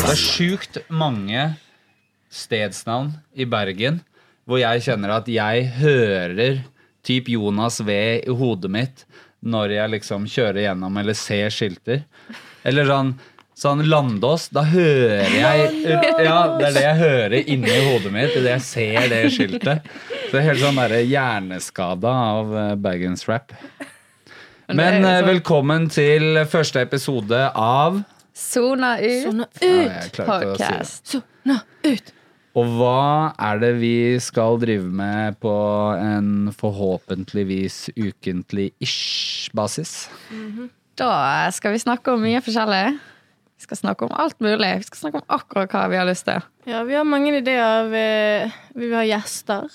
[0.00, 1.46] Det er sjukt mange
[2.28, 4.02] stedsnavn i Bergen
[4.44, 6.60] hvor jeg kjenner at jeg hører
[7.06, 9.04] typ Jonas V i hodet mitt
[9.40, 12.04] når jeg liksom kjører gjennom eller ser skilter.
[12.60, 13.14] Eller sånn,
[13.60, 15.66] sånn Landås, da hører jeg
[16.24, 19.90] Ja, det er det jeg hører inni hodet mitt idet jeg ser det skiltet.
[20.08, 23.52] Så det er helt sånn derre hjerneskada av Baggins Bergensrap.
[24.70, 28.00] Men eh, velkommen til første episode av
[28.40, 29.26] Sona ut.
[29.26, 30.24] Sånn si det.
[30.24, 31.02] Podcast.
[31.10, 32.12] Sona ut.
[32.58, 35.52] Og hva er det vi skal drive med på
[36.00, 40.08] en forhåpentligvis ukentlig-ish basis?
[40.98, 41.12] Da
[41.54, 42.98] skal vi snakke om mye forskjellig.
[43.60, 44.68] Vi skal snakke om alt mulig.
[44.76, 46.40] Vi skal snakke om akkurat hva vi har lyst til.
[46.64, 47.90] Ja, vi har mange ideer.
[47.92, 48.04] Vi,
[48.72, 49.66] vi vil ha gjester.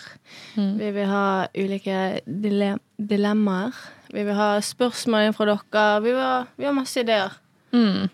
[0.55, 3.77] Vi vil ha ulike dile dilemmaer.
[4.09, 5.85] Vi vil ha spørsmål fra dere.
[6.01, 7.37] Vi vil ha, vi har masse ideer.
[7.77, 8.09] Mm.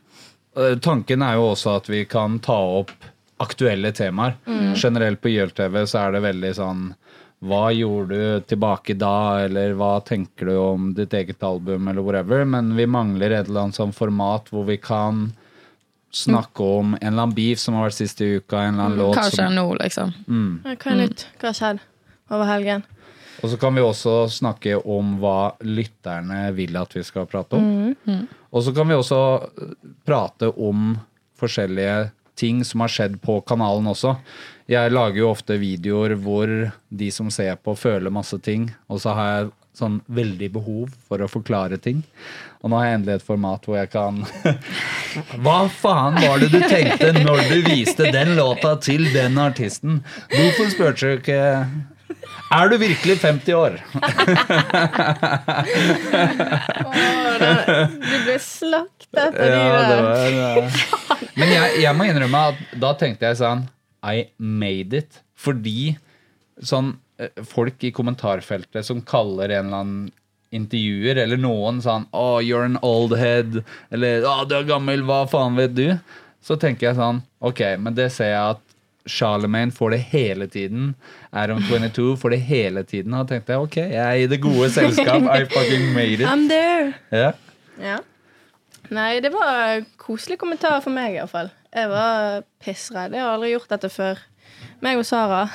[0.84, 2.92] Tanken er jo også at vi kan ta opp
[3.40, 4.36] aktuelle temaer.
[4.76, 6.90] Generelt på YLTV så er det veldig sånn
[7.48, 12.44] hva gjorde du tilbake da, eller hva tenker du om ditt eget album, eller whatever.
[12.44, 15.30] Men vi mangler et eller annet sånn format hvor vi kan
[16.12, 19.20] snakke om en eller annen beef som har vært siste uka, en eller annen låt
[19.20, 20.14] Hva som nå, liksom?
[20.28, 20.52] Mm.
[20.66, 21.28] Hva er nytt?
[21.40, 21.86] Hva har skjedd
[22.32, 22.84] over helgen?
[23.42, 27.94] Og så kan vi også snakke om hva lytterne vil at vi skal prate om.
[28.52, 29.72] Og så kan vi også eh,
[30.06, 30.94] prate om
[31.42, 34.16] forskjellige ting som har skjedd på kanalen også.
[34.72, 36.52] Jeg lager jo ofte videoer hvor
[36.90, 38.70] de som ser på, føler masse ting.
[38.92, 42.02] Og så har jeg sånn veldig behov for å forklare ting.
[42.62, 44.20] Og nå har jeg endelig et format hvor jeg kan
[45.46, 50.02] Hva faen var det du tenkte når du viste den låta til den artisten?
[50.34, 51.40] Hvorfor spurte du ikke
[52.52, 53.78] er du virkelig 50 år?
[58.02, 60.02] Du ble slaktet av de Ja, der.
[60.04, 61.28] var.
[61.40, 63.64] Men jeg, jeg må innrømme at da tenkte jeg sånn
[64.04, 65.22] I made it.
[65.40, 65.96] Fordi
[66.62, 66.96] sånn
[67.48, 70.10] folk i kommentarfeltet som kaller en eller annen
[70.52, 73.62] intervjuer, eller noen sånn Oh, you're an old head.
[73.94, 75.88] Eller oh, du er gammel, hva faen vet du?
[76.44, 78.68] Så tenker jeg sånn Ok, men det ser jeg at
[79.10, 80.94] Charlemagne får det hele tiden.
[81.32, 83.16] Adam 22 får det hele tiden.
[83.18, 85.26] Og tenkte jeg ok, jeg er i det gode selskap.
[85.26, 86.28] I fucking made it.
[86.28, 86.94] I'm there.
[87.10, 87.32] Ja.
[87.82, 87.98] Ja.
[88.92, 91.50] Nei, det var koselig kommentar for meg, iallfall.
[91.72, 93.16] Jeg var pissredd.
[93.16, 94.20] Jeg har aldri gjort dette før.
[94.82, 95.46] Meg og Sara.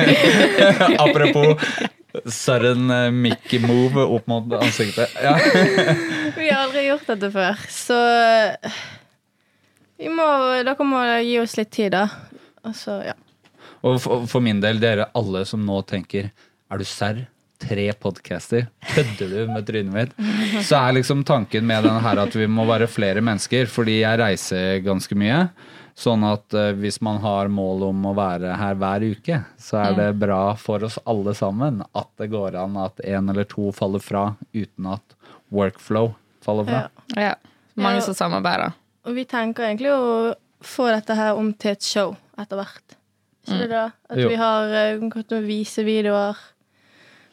[1.04, 1.60] Apropos
[2.26, 5.12] Søren uh, Mickey move opp mot ansiktet.
[5.20, 5.36] Ja.
[6.38, 7.98] Vi har aldri gjort dette før, så
[10.00, 10.24] vi må,
[10.64, 12.06] Dere må gi oss litt tid, da.
[12.64, 13.16] Og så, ja.
[13.84, 16.30] Og for, for min del, dere alle som nå tenker
[16.72, 17.26] Er du serr?
[17.60, 18.70] Tre podcaster?
[18.94, 20.14] Kødder du med trynet mitt?
[20.64, 24.16] Så er liksom tanken med denne her at vi må være flere mennesker, fordi jeg
[24.16, 25.42] reiser ganske mye.
[26.00, 29.96] Sånn at uh, hvis man har mål om å være her hver uke, så er
[29.98, 34.00] det bra for oss alle sammen at det går an at en eller to faller
[34.00, 34.22] fra
[34.56, 35.16] uten at
[35.52, 36.80] workflow faller fra.
[37.16, 37.26] ja.
[37.30, 37.34] Ja.
[37.80, 38.72] Mange som samarbeider.
[39.08, 42.96] Og vi tenker egentlig å få dette her om til et show etter hvert.
[43.46, 43.84] Ikke det da?
[44.10, 44.28] At Jo.
[44.28, 46.36] vi har uh, gått og vise videoer,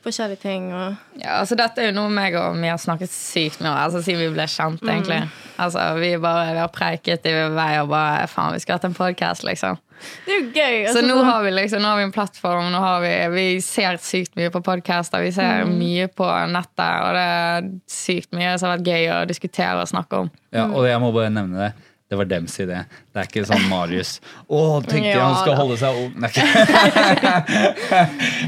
[0.07, 3.59] forskjellige ting og Ja, altså Dette er jo noe meg og vi har snakket sykt
[3.61, 4.81] mye om altså, siden vi ble kjent.
[4.87, 5.19] egentlig.
[5.57, 8.97] Altså, Vi bare, vi har preiket i vei og bare Faen, vi skulle hatt en
[8.97, 9.77] podkast, liksom.
[10.27, 10.75] Det er jo gøy!
[10.85, 12.67] Så altså, nå sånn- har vi liksom, nå har vi en plattform.
[12.71, 15.23] Nå har vi, vi ser sykt mye på podcaster.
[15.25, 19.25] Vi ser mye på nettet, og det er sykt mye som har vært gøy å
[19.27, 20.29] diskutere og snakke om.
[20.53, 21.71] Ja, og jeg må bare nevne det.
[22.07, 22.85] Det var dems idé.
[23.11, 26.13] Det er ikke sånn Marius Å, tenkte jeg han skal holde seg ung.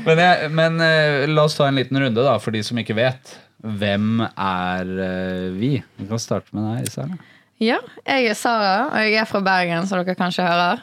[0.07, 2.95] Men jeg, men eh, la oss ta en liten runde, da, for de som ikke
[2.95, 3.35] vet.
[3.59, 5.73] Hvem er eh, vi?
[5.99, 7.19] Vi kan starte med deg, Isara.
[7.59, 10.79] Ja, jeg er Sara, og jeg er fra Bergen, som dere kanskje hører.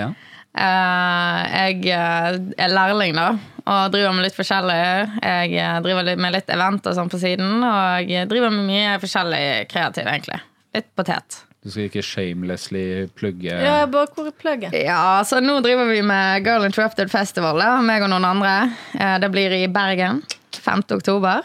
[0.00, 0.08] Ja.
[0.56, 3.36] Eh, jeg er lærling, da,
[3.66, 4.80] og driver med litt forskjellig.
[5.20, 5.52] Jeg
[5.84, 10.08] driver med litt event og sånn på siden, og jeg driver med mye forskjellig kreativt,
[10.08, 10.40] egentlig.
[10.72, 11.44] Litt potet.
[11.64, 14.74] Du skal ikke shamelessly plugge Ja, bare hvor er plugget?
[14.76, 18.52] Ja, så nå driver vi med Girl Interrupted Festival, da, meg og noen andre.
[18.98, 20.20] Eh, Det blir i Bergen
[20.52, 20.82] 5.
[20.98, 21.40] oktober.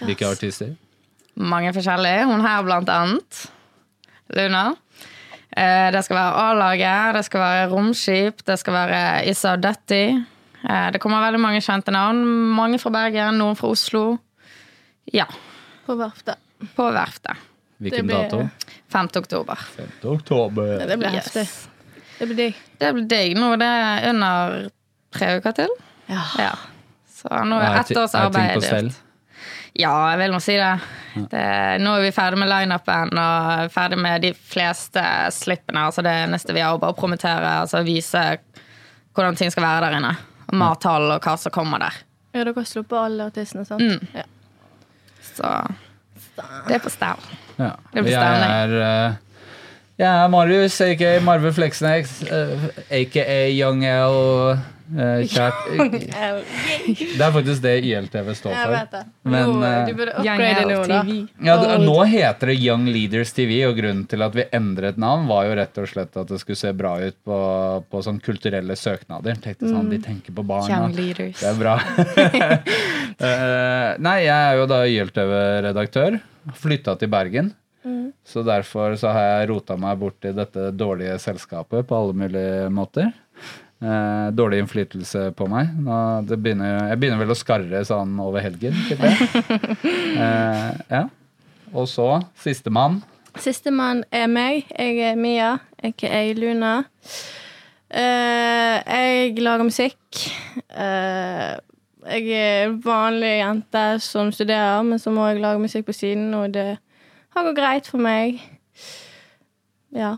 [0.00, 0.72] hvilke artister?
[1.36, 2.24] Mange forskjellige.
[2.26, 3.42] Hun her, blant annet.
[4.34, 4.74] Luna.
[5.56, 10.16] Eh, Det skal være A-laget, det skal være Romskip, det skal være Issa Dutty.
[10.64, 12.24] Eh, Det kommer veldig mange kjente navn.
[12.56, 14.18] Mange fra Bergen, noen fra Oslo.
[15.12, 15.26] Ja,
[15.86, 16.36] På verftet.
[16.74, 17.36] på verftet.
[17.80, 18.48] Hvilken blir- dato?
[18.92, 19.08] 5.
[19.16, 19.58] oktober.
[19.76, 19.88] 5.
[20.14, 20.80] oktober.
[20.80, 21.24] Ja, det blir Yes.
[21.34, 21.48] heftig.
[22.18, 22.54] Det blir digg.
[22.78, 23.36] Det blir digg.
[23.38, 24.70] Nå er det under
[25.14, 25.68] tre uker til.
[26.08, 26.22] Ja.
[26.38, 26.54] Ja.
[27.14, 28.84] Så nå er Er ett års er arbeid stell?
[28.88, 28.94] gjort.
[29.78, 30.80] Ja, jeg vil nå si det.
[31.30, 31.80] det.
[31.80, 35.84] Nå er vi ferdig med lineupen og ferdig med de fleste slippene.
[35.86, 38.38] Altså det eneste vi har å bare promotere, altså vise
[39.14, 40.16] hvordan ting skal være der inne.
[40.52, 41.94] Og og hva som kommer der.
[42.34, 44.02] Ja, dere har sluppet alle artistene, sant?
[44.14, 44.22] Ja.
[45.22, 45.76] Så
[46.66, 47.16] det er på stell.
[47.58, 47.70] Ja.
[47.94, 49.14] Jeg er eh,
[49.98, 52.68] jeg er Marius, aka Marve Fleksnes, eh,
[53.00, 54.58] aka Young L.
[54.96, 55.58] eh, kjært
[57.18, 58.72] Det er faktisk det YLTV står Jeg for.
[58.74, 59.02] vet det.
[59.28, 61.00] Men, nå, eh, du burde upgrade nå, da.
[61.48, 65.28] Ja, det, nå heter det Young Leaders TV, og grunnen til at vi endret navn,
[65.30, 67.38] var jo rett og slett at det skulle se bra ut på,
[67.90, 69.38] på sånn kulturelle søknader.
[69.44, 70.68] Tenkte sånn, De tenker på barna.
[70.84, 71.40] Young leaders.
[71.42, 71.78] Det er bra.
[73.18, 76.20] Eh, nei, jeg er jo da YLTV-redaktør.
[76.54, 77.48] Flytta til Bergen.
[78.28, 82.68] Så derfor så har jeg rota meg bort i dette dårlige selskapet på alle mulige
[82.74, 83.08] måter.
[83.78, 85.70] Eh, dårlig innflytelse på meg.
[86.32, 89.28] Begynner, jeg begynner vel å skarre sånn over helgen, tipper jeg.
[90.18, 91.04] Eh, ja.
[91.70, 92.06] Og så
[92.42, 92.96] sistemann.
[93.38, 94.66] Sistemann er meg.
[94.72, 95.52] Jeg er Mia,
[95.84, 96.72] aka Luna.
[97.88, 100.24] Eh, jeg lager musikk.
[100.74, 101.54] Eh,
[102.08, 106.32] jeg er en vanlig jente som studerer, men så må jeg lage musikk på siden,
[106.34, 106.78] og det
[107.36, 108.40] har gått greit for meg.
[109.94, 110.16] Ja.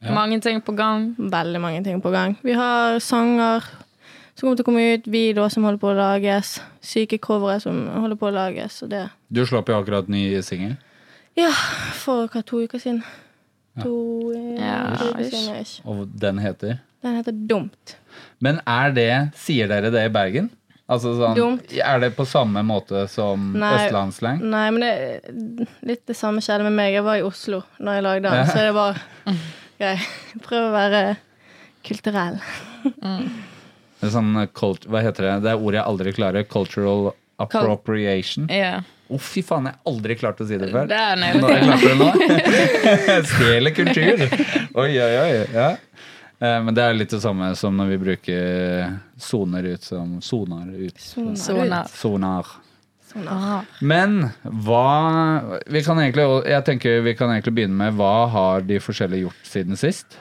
[0.00, 0.12] Ja.
[0.14, 1.14] Mange ting på gang.
[1.18, 2.36] Veldig mange ting på gang.
[2.46, 3.64] Vi har sanger
[4.38, 7.80] som kommer til å komme ut, videoer som holder på å lages, syke covere som
[7.90, 10.76] holder på å lages, og det Du slapp jo akkurat ny singel.
[11.34, 11.50] Ja,
[11.98, 13.02] for hva, to uker siden?
[13.82, 15.66] To Ja, to uker siden.
[15.90, 17.96] Og den heter Den heter Dumt.
[18.42, 20.48] Men er det Sier dere det i Bergen?
[20.88, 21.72] Altså sånn, Dumt.
[21.74, 23.74] Er det på samme måte som Nei.
[23.84, 24.38] østlandsslang?
[24.40, 26.94] Nei, men det er litt det samme skjedde med meg.
[26.94, 28.46] Jeg var i Oslo når jeg lagde den, Ja.
[28.46, 29.02] så det var
[29.78, 29.96] grei.
[30.44, 31.02] Prøv å være
[31.86, 32.38] kulturell.
[32.84, 35.32] Det er sånn cult, Hva heter det?
[35.46, 36.46] Det er ordet jeg aldri klarer.
[36.50, 38.46] Cultural appropriation.
[38.50, 38.86] Å, yeah.
[39.10, 40.88] oh, fy faen, jeg har aldri klart å si det før.
[40.90, 42.08] Det er Nå har jeg klart det nå.
[43.32, 44.24] Stjeler kultur.
[44.82, 45.34] Oi, oi, oi.
[45.54, 45.68] Ja.
[46.38, 50.70] Eh, Men det er litt det samme som når vi bruker soner ut som sonar
[50.70, 50.98] ut.
[51.02, 51.90] Sonar.
[51.94, 52.56] Sonar.
[53.16, 53.64] Ah.
[53.80, 58.80] Men hva vi kan egentlig, Jeg tenker vi kan egentlig begynne med hva har de
[58.82, 60.18] forskjellige gjort siden sist?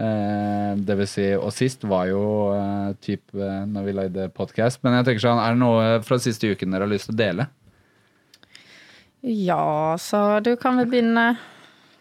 [0.00, 2.22] Eh, det vil si, og sist var jo
[2.54, 4.80] eh, typ eh, når vi lagde podkast.
[4.84, 7.20] Men jeg tenker sånn, er det noe fra siste uken dere har lyst til å
[7.20, 7.48] dele?
[9.20, 11.26] Ja, så du kan vel begynne.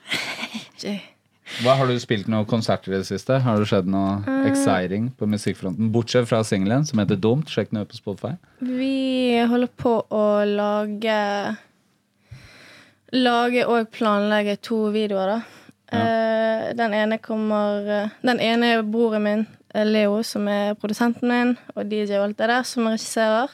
[1.60, 3.40] Hva Har du spilt noen konserter i det siste?
[3.44, 5.90] Har det skjedd noe exciting på musikkfronten?
[5.92, 7.50] Bortsett fra singelen som heter Dumt.
[7.52, 8.36] Sjekk den ut på Spotify.
[8.64, 11.18] Vi holder på å lage
[13.10, 15.40] Lage og planlegge to videoer, da.
[15.90, 21.58] Eh, den ene kommer Den ene er broren min, eh, Leo, som er produsenten min,
[21.76, 23.50] og DJ og alt det der, som regisserer.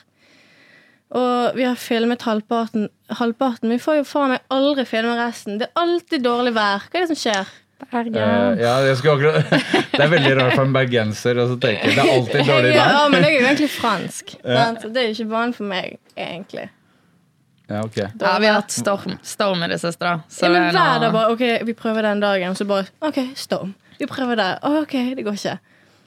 [1.15, 2.89] Og vi har filmet halvparten.
[3.09, 3.69] halvparten.
[3.69, 5.59] Vi får jo faen meg aldri filme resten.
[5.59, 6.83] Det er alltid dårlig vær.
[6.89, 7.47] Hva er det som skjer?
[7.91, 8.15] Bergen.
[8.15, 9.51] Eh, ja, jeg akkurat
[9.95, 13.21] Det er veldig rart for en bergenser å tenke det er alltid dårlig ja, men
[13.21, 14.35] det er jo egentlig fransk.
[14.41, 14.65] Ja.
[14.79, 16.69] Det er jo ikke vanlig for meg, egentlig.
[17.67, 17.97] Ja, ok.
[17.97, 20.19] Ja, vi har hatt storm, storm i det siste, da.
[20.29, 22.87] Så Ja, men er hver dag bare OK, vi prøver den dagen, og så bare
[23.05, 23.73] OK, storm.
[23.99, 24.59] Vi prøver der.
[24.61, 25.57] OK, det går ikke.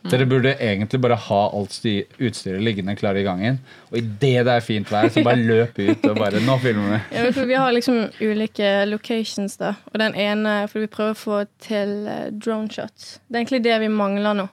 [0.09, 3.59] Dere burde egentlig bare ha alt sty- utstyret liggende klare i gangen.
[3.91, 7.01] Og idet det er fint vær, så bare løp ut og bare Nå filmer vi.
[7.19, 9.75] Ja, for vi har liksom ulike locations, da.
[9.93, 13.19] Og den ene For vi prøver å få til eh, drone shots.
[13.29, 14.47] Det er egentlig det vi mangler nå.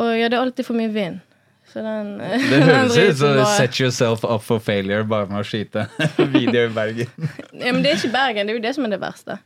[0.00, 1.20] Og ja, det er alltid for mye vind.
[1.70, 5.44] Så den eh, Det høres ut som bare- set yourself up for failure bare med
[5.44, 5.84] å skyte
[6.34, 7.30] video i Bergen.
[7.52, 8.46] Ja, men det er ikke Bergen.
[8.48, 9.36] Det er jo det som er det verste.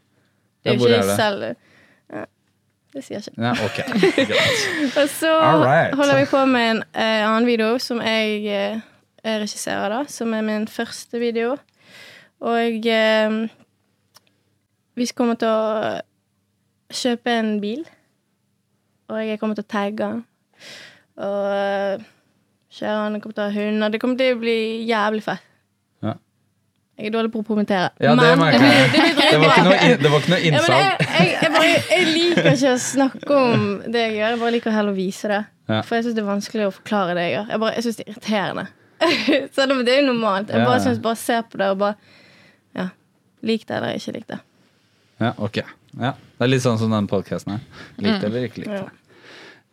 [0.65, 1.49] Det er jo ikke er selv
[2.95, 3.43] Det sier jeg ikke.
[3.43, 3.79] Ja, ok.
[5.01, 5.31] Og så
[5.65, 5.95] right.
[5.99, 8.77] holder vi på med en eh, annen video som jeg eh,
[9.25, 10.05] regisserer, da.
[10.09, 11.57] Som er min første video.
[12.45, 13.39] Og eh,
[14.95, 15.97] vi kommer til å
[16.95, 17.83] kjøpe en bil.
[19.11, 20.23] Og jeg kommer til å tagge den.
[21.19, 22.07] Og eh,
[22.79, 23.19] kjøre den.
[23.25, 23.91] Kommer til å ha hunder.
[23.91, 25.51] Det kommer til å bli jævlig fett.
[26.95, 27.89] Jeg er dårlig på å promotere.
[27.99, 31.33] Ja, det men det, det, Det var ikke noe, det var ikke noe ja, jeg,
[31.35, 34.29] jeg, jeg, jeg liker ikke å snakke om det jeg gjør.
[34.29, 35.41] Jeg bare liker heller å vise det.
[35.73, 35.81] Ja.
[35.83, 37.51] For jeg syns det er vanskelig å forklare det jeg gjør.
[37.51, 38.67] Jeg, bare, jeg syns det er irriterende.
[39.57, 40.55] Selv om det er jo normalt.
[40.55, 42.13] Jeg bare synes bare se på det og bare
[42.79, 42.89] Ja.
[43.45, 44.39] Lik det eller ikke lik det.
[45.23, 45.65] Ja, ok.
[45.99, 47.65] Ja, det er litt sånn som den podkasten her.
[47.99, 48.85] Lik det eller ikke lik det.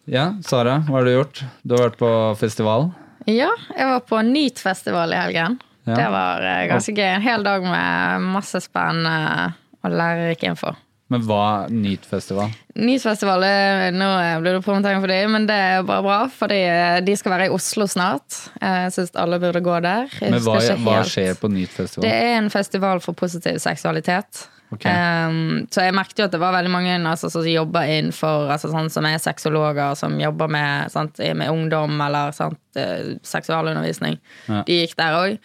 [0.09, 1.43] Ja, Sara, hva har du gjort?
[1.61, 2.09] Du har vært på
[2.41, 2.89] festival.
[3.29, 5.59] Ja, jeg var på Nyt-festival i helgen.
[5.87, 5.95] Ja.
[5.97, 7.07] Det var eh, ganske gøy.
[7.15, 10.75] En hel dag med masse spennende og lærerik info.
[11.11, 12.53] Men hva Nytfestival?
[12.79, 14.07] Nyhetsfestival er- Nå
[14.39, 16.19] blir det promotering for dem, men det er bare bra.
[16.31, 16.59] Fordi
[17.03, 18.37] de skal være i Oslo snart.
[18.61, 20.07] Jeg syns alle burde gå der.
[20.21, 22.05] Jeg Men hva, hva skjer på Nytfestival?
[22.07, 24.47] Det er en festival for positiv seksualitet.
[24.71, 25.27] Okay.
[25.27, 28.69] Um, så jeg merket jo at det var veldig mange altså, som jobber innenfor altså,
[28.71, 34.15] sånn, Som er sexologer, som jobber med, sant, med ungdom eller sant, eh, seksualundervisning.
[34.47, 34.63] Ja.
[34.63, 35.37] De gikk der òg.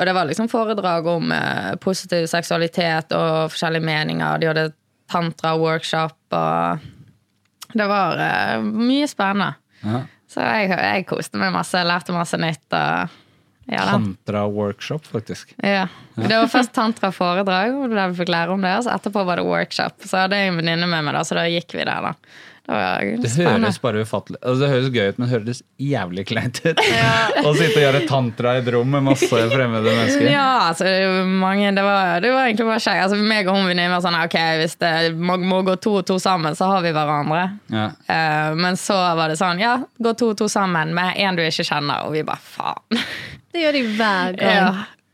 [0.00, 4.40] Og det var liksom foredrag om eh, positiv seksualitet og forskjellige meninger.
[4.40, 4.70] De hadde
[5.12, 9.52] tantra-workshop, og det var eh, mye spennende.
[9.84, 10.00] Ja.
[10.30, 12.64] Så jeg, jeg koste meg masse, lærte masse nytt.
[12.72, 13.18] Og,
[13.70, 13.84] ja.
[13.90, 15.52] Tantra-workshop, faktisk.
[15.60, 15.84] Ja.
[16.16, 19.42] Det var først tantra-foredrag, og der vi fikk lære om det, og så etterpå var
[19.42, 20.00] det workshop.
[20.06, 22.14] Så hadde jeg en venninne med meg, da, så da gikk vi der, da.
[22.66, 26.24] Det var Det høres bare ufattelig altså Det høres gøy ut, men det høres jævlig
[26.28, 26.82] kleint ut.
[27.46, 30.28] Å sitte og gjøre tantra i et rom med masse fremmede mennesker.
[30.30, 33.02] Ja, altså, det var mange, det, var, det var egentlig bare kjekt.
[33.06, 36.20] Altså, meg og hun var sånn Ok, hvis det må, må gå to og to
[36.22, 37.42] sammen, så har vi hverandre.
[37.72, 37.88] Ja.
[38.06, 41.44] Uh, men så var det sånn Ja, gå to og to sammen med en du
[41.46, 43.04] ikke kjenner, og vi bare faen.
[43.50, 44.56] Det gjør de hver gang.
[44.56, 44.72] Ja.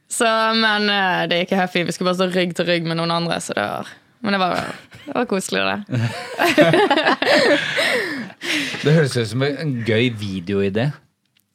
[0.08, 0.24] Så,
[0.54, 1.88] men eh, det gikk helt fint.
[1.88, 3.40] Vi skulle bare stå rygg til rygg med noen andre.
[3.42, 3.90] Så det var,
[4.26, 4.58] men det var,
[5.06, 5.78] det var koselig, det.
[8.84, 10.88] Det høres ut som en gøy videoidé.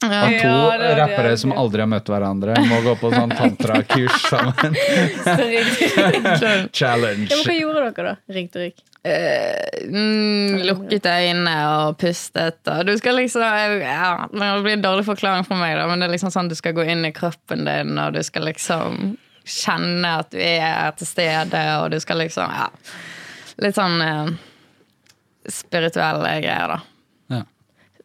[0.01, 3.29] Av to ja, det- rappere det- som aldri har møtt hverandre, må gå på sånn
[3.37, 4.73] tantra-kurs sammen.
[6.73, 7.27] Challenge.
[7.29, 8.33] Ja, men hva gjorde dere, da?
[8.33, 8.81] Ringte Rik?
[9.03, 11.53] Eh, mm, lukket øynene
[11.85, 12.59] og pustet.
[12.69, 13.41] Og du skal liksom
[13.81, 16.55] ja, Det blir en dårlig forklaring for meg, da, men det er liksom sånn du
[16.57, 19.13] skal gå inn i kroppen din, og du skal liksom
[19.51, 22.69] kjenne at du er til stede, og du skal liksom Ja.
[23.61, 24.31] Litt sånn eh,
[25.51, 26.79] spirituelle greier, da.
[27.35, 27.41] Ja.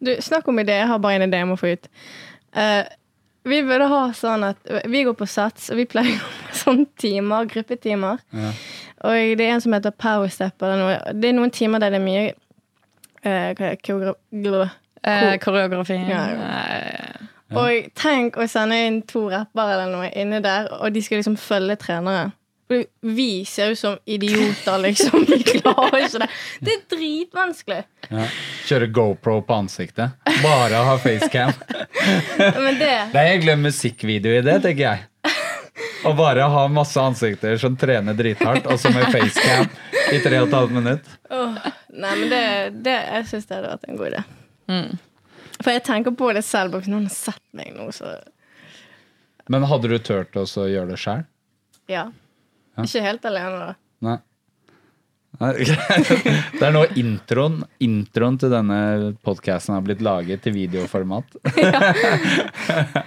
[0.01, 0.83] Du, Snakk om ideer.
[0.85, 1.89] Jeg har bare en idé jeg må få ut.
[2.57, 2.83] Uh,
[3.47, 4.59] vi burde ha sånn at
[4.91, 8.21] Vi går på Sats, og vi pleier å ha sånne timer, gruppetimer.
[8.35, 8.51] Ja.
[9.07, 10.57] Og det er en som heter Powerstep.
[10.65, 10.97] Eller noe.
[11.15, 14.75] Det er noen timer der det er mye uh, hva er det, koreogra- gl-
[15.07, 15.95] Eh, koreografi.
[16.09, 21.03] Ja, Eh, Og tenk å sende inn to rappere eller noe inne der, og de
[21.05, 22.33] skal liksom følge treneren.
[23.01, 25.23] Vi ser ut som idioter, liksom.
[25.29, 26.29] Vi klarer ikke det.
[26.67, 27.85] Det er dritvanskelig.
[28.11, 28.25] Ja.
[28.67, 30.17] Kjøre GoPro på ansiktet.
[30.43, 31.53] Bare ha facecam.
[32.37, 35.07] Men det Nei, jeg glemmer musikkvideo i det, tenker jeg.
[36.07, 39.71] Å bare ha masse ansikter som trener drithardt, og så med facecam
[40.13, 41.09] i tre og et halvt minutt.
[41.31, 42.45] Nei, men det,
[42.85, 44.25] det Jeg syns det hadde vært en god idé.
[44.71, 44.91] Mm.
[45.63, 48.17] For jeg tenker på det selv, bare noen har sett meg nå, så
[49.49, 51.27] Men hadde du turt å gjøre det sjøl?
[51.93, 52.09] ja.
[52.77, 52.85] Ja.
[52.85, 54.17] Ikke helt alene, da.
[55.41, 55.53] Nei,
[56.59, 58.77] Det er nå introen Introen til denne
[59.25, 61.39] podkasten har blitt laget til videoformat.
[61.57, 63.05] Ja.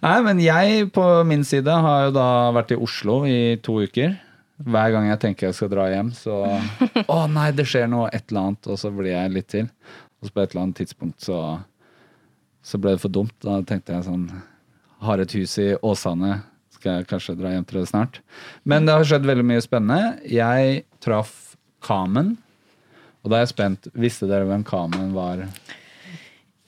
[0.00, 4.14] Nei, men jeg på min side har jo da vært i Oslo i to uker.
[4.60, 6.38] Hver gang jeg tenker jeg skal dra hjem, så
[7.16, 9.68] Å nei, det skjer noe, et eller annet, og så blir jeg litt til.
[10.20, 11.40] Og så på et eller annet tidspunkt så,
[12.62, 13.34] så ble det for dumt.
[13.44, 14.28] Da tenkte jeg sånn
[15.00, 16.42] Har et hus i Åsane.
[16.76, 18.20] Skal jeg kanskje dra hjem til det snart.
[18.68, 20.20] Men det har skjedd veldig mye spennende.
[20.28, 22.34] Jeg traff Kamen.
[23.20, 23.88] Og da er jeg spent.
[23.96, 25.44] Visste dere hvem Kamen var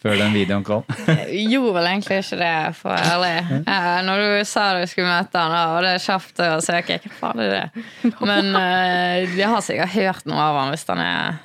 [0.03, 0.83] før den videoen kom?
[1.07, 3.61] Jeg gjorde vel egentlig ikke det, for ærlig.
[3.63, 7.13] Eh, når du sa du skulle møte han, og det er kjapt å søke, hva
[7.21, 7.85] faen er det?
[8.31, 11.39] Men eh, jeg har sikkert hørt noe av han hvis han er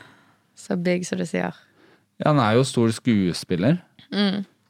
[0.57, 1.53] så big som du sier.
[2.17, 3.77] Ja, han er jo stor skuespiller.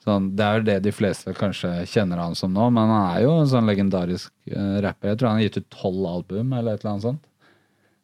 [0.08, 3.25] Sånn, det er jo det de fleste kanskje kjenner han som nå, men han er
[3.25, 5.12] jo en sånn legendarisk uh, rapper.
[5.12, 7.25] Jeg tror han har gitt ut tolv album eller et eller annet sånt.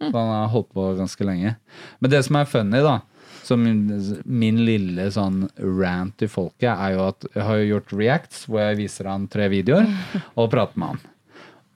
[0.03, 1.55] Så han har holdt på ganske lenge.
[2.03, 2.97] Men det som er funny, da,
[3.43, 5.45] som min, lille sånn
[5.79, 9.29] rant til folket, er jo at jeg har jo gjort reacts hvor jeg viser han
[9.31, 9.87] tre videoer
[10.39, 11.03] og prater med han.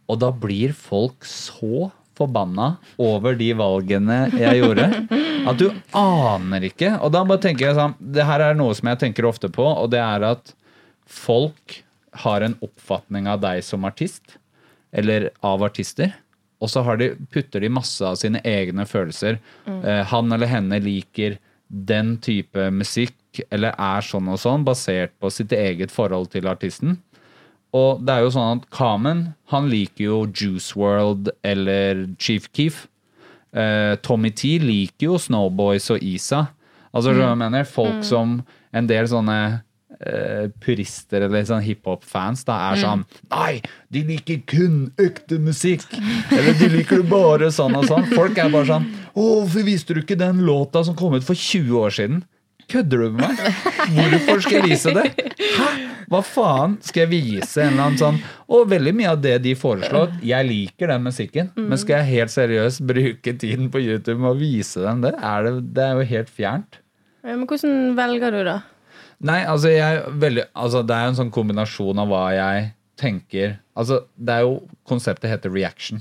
[0.07, 4.87] Og da blir folk så forbanna over de valgene jeg gjorde,
[5.47, 6.95] at du aner ikke.
[7.05, 9.65] Og da bare tenker jeg sånn Det her er noe som jeg tenker ofte på,
[9.65, 10.53] og det er at
[11.07, 11.81] folk
[12.23, 14.37] har en oppfatning av deg som artist,
[14.91, 16.15] eller av artister.
[16.63, 19.37] Og så har de, putter de masse av sine egne følelser.
[19.69, 23.17] Eh, han eller henne liker den type musikk,
[23.53, 26.97] eller er sånn og sånn, basert på sitt eget forhold til artisten.
[27.75, 32.85] Og det er jo sånn at Kamen, han liker jo Juice World eller Chief Keef.
[33.51, 36.47] Eh, Tommy T liker jo Snowboys og Isa.
[36.93, 37.23] Altså, mm.
[37.23, 37.67] jeg mener?
[37.69, 38.39] Folk som
[38.75, 39.39] en del sånne
[39.99, 43.59] eh, purister eller sånn hiphop-fans da er sånn Nei,
[43.93, 45.85] de liker kun økte musikk!
[46.31, 48.07] Eller de liker det bare sånn og sånn.
[48.13, 51.37] Folk er bare sånn Å, hvorfor viste du ikke den låta som kom ut for
[51.37, 52.23] 20 år siden?
[52.67, 53.61] Kødder du med meg?
[53.95, 55.11] Hvorfor skal jeg vise det?
[55.55, 55.86] Hæ?
[56.07, 58.19] Hva faen skal jeg vise en eller annen sånn
[58.53, 62.31] Og veldig mye av det de foreslår, jeg liker den musikken, men skal jeg helt
[62.31, 65.11] seriøst bruke tiden på YouTube med å vise dem det?
[65.19, 66.79] Er det, det er jo helt fjernt.
[67.27, 68.57] Ja, men hvordan velger du, da?
[69.27, 72.69] Nei, altså, jeg er veldig, altså det er jo en sånn kombinasjon av hva jeg
[72.97, 74.55] tenker Altså, det er jo
[74.87, 75.99] Konseptet heter reaction.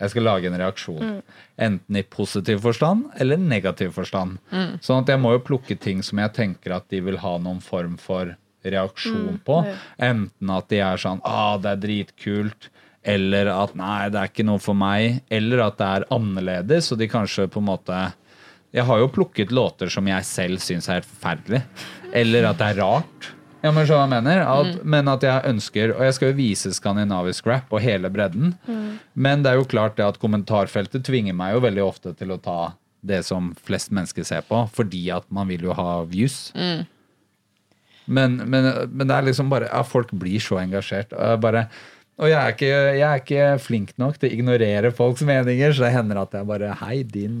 [0.00, 1.20] Jeg skal lage en reaksjon.
[1.60, 4.38] Enten i positiv forstand eller negativ forstand.
[4.80, 7.60] Sånn at jeg må jo plukke ting som jeg tenker at de vil ha noen
[7.64, 8.34] form for
[8.64, 9.62] reaksjon på.
[9.98, 12.70] Enten at de er sånn ah, det er dritkult.
[13.02, 15.22] Eller at nei, det er ikke noe for meg.
[15.32, 18.00] Eller at det er annerledes, og de kanskje på en måte
[18.72, 21.62] Jeg har jo plukket låter som jeg selv syns er helt forferdelig.
[22.12, 23.30] Eller at det er rart.
[23.62, 24.40] Ja, men så jeg mener?
[24.48, 28.54] At, Men at jeg ønsker Og jeg skal jo vise skandinavisk rap og hele bredden.
[29.14, 32.40] Men det er jo klart det at kommentarfeltet tvinger meg jo veldig ofte til å
[32.40, 32.60] ta
[33.02, 36.52] det som flest mennesker ser på, fordi at man vil jo ha views.
[38.10, 41.14] Men, men, men det er liksom bare ja, Folk blir så engasjert.
[41.14, 41.66] Og bare,
[42.20, 45.86] og jeg er, ikke, jeg er ikke flink nok til å ignorere folks meninger, så
[45.86, 47.38] det hender at jeg bare Hei, din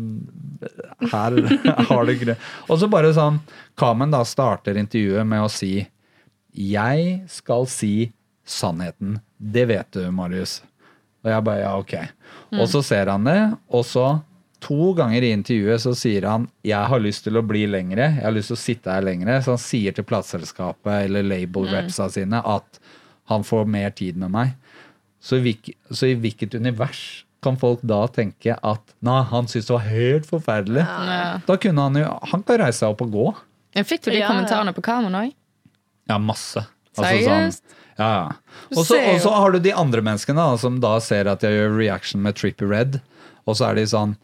[1.10, 1.36] Her
[1.90, 2.46] har du grunn.
[2.68, 3.42] Og så bare sånn
[3.80, 5.74] Kamen da starter intervjuet med å si
[6.56, 8.10] Jeg skal si
[8.50, 9.20] sannheten.
[9.36, 10.58] Det vet du, Marius.
[11.22, 11.94] Og jeg bare ja, ok.
[12.56, 13.38] Og så ser han det,
[13.70, 14.06] og så
[14.60, 18.24] to ganger i intervjuet så sier han jeg har lyst til å bli lengre, jeg
[18.26, 19.38] har lyst til å sitte her lengre.
[19.44, 22.80] Så han sier til plateselskapet eller label-repsa sine at
[23.30, 24.54] han får mer tid med meg.
[25.20, 27.02] Så i, hvilket, så i hvilket univers
[27.44, 30.84] kan folk da tenke at nei, han syntes det var helt forferdelig?
[30.84, 31.28] Ja.
[31.46, 33.26] Da kunne han jo Han kan reise seg opp og gå.
[33.76, 34.30] Jeg Fikk du de Ja, ja.
[34.32, 35.36] kommentarene på kameraet òg?
[36.10, 36.64] Ja, masse.
[36.96, 37.62] Seriøst?
[37.62, 38.56] sånn, ja, ja.
[38.74, 41.54] Og så og så har du de andre menneskene da, som da ser at jeg
[41.54, 42.98] gjør reaction med Trippy Red,
[43.46, 44.16] og så er de sånn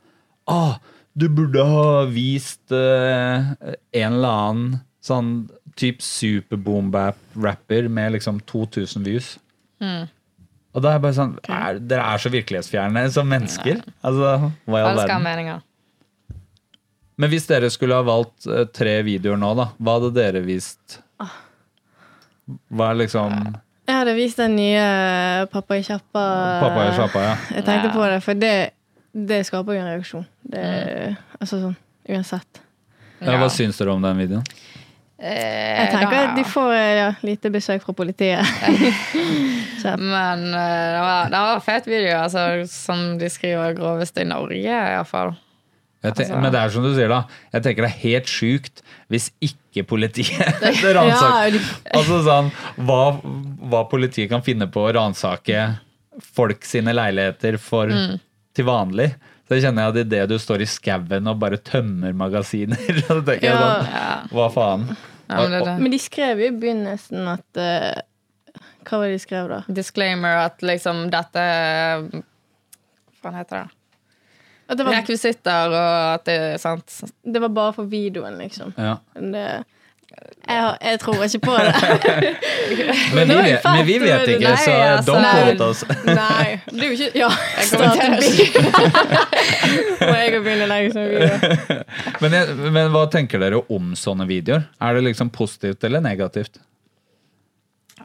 [0.51, 0.77] ah,
[1.17, 3.53] du burde ha vist eh,
[3.93, 5.31] en eller annen sånn
[5.77, 9.35] type superboombap-rapper med liksom 2000 views.
[9.81, 10.07] Mm.
[10.77, 13.81] Og da er jeg bare sånn er, Dere er så virkelighetsfjerne som mennesker.
[14.05, 15.63] Altså, hva i all verden?
[17.17, 20.99] Men hvis dere skulle ha valgt eh, tre videoer nå, da, hva hadde dere vist?
[22.69, 23.33] Hva er liksom
[23.89, 24.83] Jeg hadde vist den nye
[25.51, 26.25] Pappa i kjappa.
[26.63, 27.37] Pappa i kjappa, ja.
[27.57, 27.95] Jeg tenkte Ja.
[27.97, 28.55] på det, for det,
[29.17, 30.27] det skaper jo en reaksjon.
[30.45, 30.63] Det,
[31.41, 31.77] Altså sånn
[32.13, 32.61] uansett.
[33.25, 33.39] ja.
[33.41, 34.45] Hva syns dere om den videoen?
[35.17, 38.45] Jeg tenker at de får ja, lite besøk fra politiet.
[39.97, 44.67] Men uh, det var, det var fet video, altså, som de skriver 'groveste i Norge',
[44.67, 45.33] iallfall.
[46.05, 47.23] Altså- men det er som du sier, da.
[47.53, 50.39] Jeg tenker det er helt sjukt hvis ikke politiet
[50.95, 52.51] ransaker Ja, Altså sånn
[52.87, 53.17] hva,
[53.67, 55.65] hva politiet kan finne på å ransake
[56.37, 58.21] folk sine leiligheter for Mm.
[58.57, 59.11] Til vanlig.
[59.47, 63.47] Så kjenner jeg at idet du står i skauen og bare tømmer magasiner, så tenker
[63.47, 64.89] jeg sånn Hva faen?
[65.27, 65.77] Ja, men det, det.
[65.83, 69.63] Men de skrev jo i begynnelsen at uh, Hva var det de skrev, da?
[69.79, 71.47] Disclaimer at liksom dette
[72.11, 73.67] Hva faen heter det?
[74.67, 76.91] At det var, Rekvisitter og at det er sant.
[77.23, 78.73] det var bare for videoen, liksom.
[78.75, 78.97] Ja.
[79.15, 79.47] Men Det,
[80.49, 81.75] jeg, jeg tror ikke på det.
[83.17, 85.81] Men, vi vet, men vi vet ikke, Nei, så altså, don't quote us.
[86.21, 86.61] Nei.
[86.71, 88.59] Du er jo ikke Ja, Jeg start en bil.
[90.07, 91.83] Må jeg begynne å legge sånne videoer.
[92.23, 94.69] Men, jeg, men hva tenker dere om sånne videoer?
[94.79, 96.61] Er det liksom positivt eller negativt?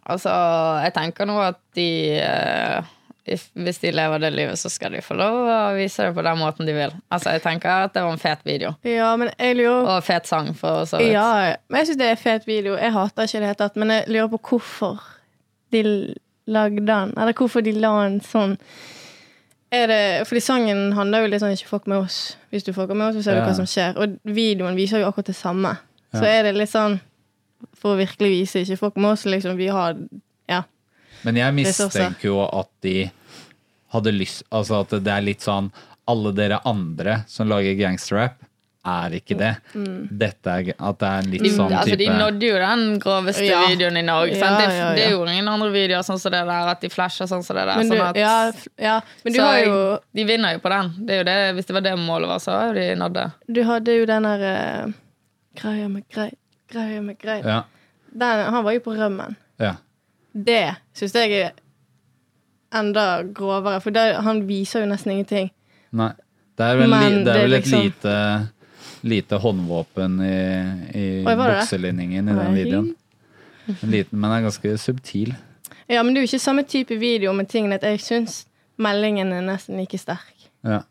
[0.02, 0.34] Altså,
[0.82, 2.90] jeg tenker nå at de if,
[3.54, 6.38] Hvis de lever det livet, så skal de få lov å vise det på den
[6.40, 6.94] måten de vil.
[7.12, 8.74] Altså, jeg tenker at det var en fet video.
[8.84, 11.14] Ja, men jeg lurer Og fet sang, for så vidt.
[11.14, 12.76] Ja, men jeg syns det er fet video.
[12.76, 15.04] Jeg hater ikke det helt hele tatt, men jeg lurer på hvorfor
[15.72, 15.84] de
[16.48, 17.14] lagde den.
[17.18, 18.58] Eller hvorfor de la den sånn
[19.72, 22.36] er det, fordi sangen handler jo litt sånn 'ikke fuck med oss'.
[22.52, 23.46] Hvis du fucker med oss, så ser du Ja.
[23.46, 23.98] hva som skjer.
[23.98, 25.78] Og videoen viser jo akkurat det samme.
[26.14, 27.00] Så er det litt sånn
[27.76, 29.96] For å virkelig vise 'ikke fuck med oss', liksom vi har
[30.50, 30.64] Ja.
[31.24, 33.12] Men jeg mistenker jo at de
[33.94, 35.72] hadde lyst Altså at det er litt sånn
[36.10, 38.40] Alle dere andre som lager gangsterrap,
[38.82, 39.52] er ikke det.
[40.10, 43.44] Dette er At det er en litt De, sånn altså, de nådde jo den groveste
[43.46, 43.60] Ja.
[43.70, 44.34] videoen i Norge.
[44.34, 44.58] Ja, sant?
[44.58, 44.96] Det, ja, ja.
[44.98, 47.68] det gjorde ingen andre videoer sånn som det der, at de flasher sånn som det
[47.70, 47.78] der.
[47.78, 48.34] Men du, sånn at, ja,
[48.82, 49.78] ja, men du så har jo
[50.18, 50.90] De vinner jo på den.
[51.06, 53.28] Det er jo det, hvis det var det målet var, så har de nådd det.
[53.60, 54.98] Du hadde jo den der uh,
[55.62, 56.30] Greia med grei,
[56.74, 57.38] greia med grei.
[57.46, 57.62] Ja.
[58.12, 59.38] Den, han var jo på rømmen.
[59.62, 59.76] ja.
[60.34, 60.64] Det
[60.96, 61.52] syns jeg er
[62.74, 65.52] enda grovere, for der, han viser jo nesten ingenting.
[65.92, 66.12] Nei.
[66.58, 68.16] Det er vel, li, det det er vel et liksom- lite,
[69.02, 70.40] lite håndvåpen i,
[70.94, 71.62] i Oi, var det det?
[71.62, 72.96] bukselinningen i den videoen.
[73.72, 75.34] En liten, men er ganske subtil.
[75.88, 78.46] Ja, men det er jo ikke samme type video med tingene at jeg syns
[78.82, 80.50] meldingen er nesten like sterk.
[80.64, 80.82] Ja.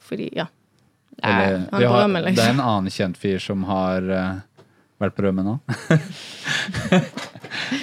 [0.00, 0.46] Fordi, ja.
[1.22, 2.36] Eller, han har, rømmen, liksom.
[2.36, 4.38] Det er en annen kjent fyr som har uh,
[5.00, 5.58] vært på rømmen nå.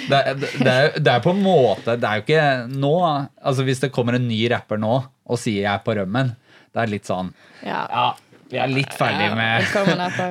[0.08, 3.64] det, er- det, er, det er på en måte Det er jo ikke nå Altså
[3.66, 4.94] Hvis det kommer en ny rapper nå
[5.28, 6.30] og sier jeg er på rømmen,
[6.72, 7.26] det er litt sånn
[7.66, 7.82] Ja.
[7.92, 8.06] Ja,
[8.48, 9.66] vi er litt ferdig med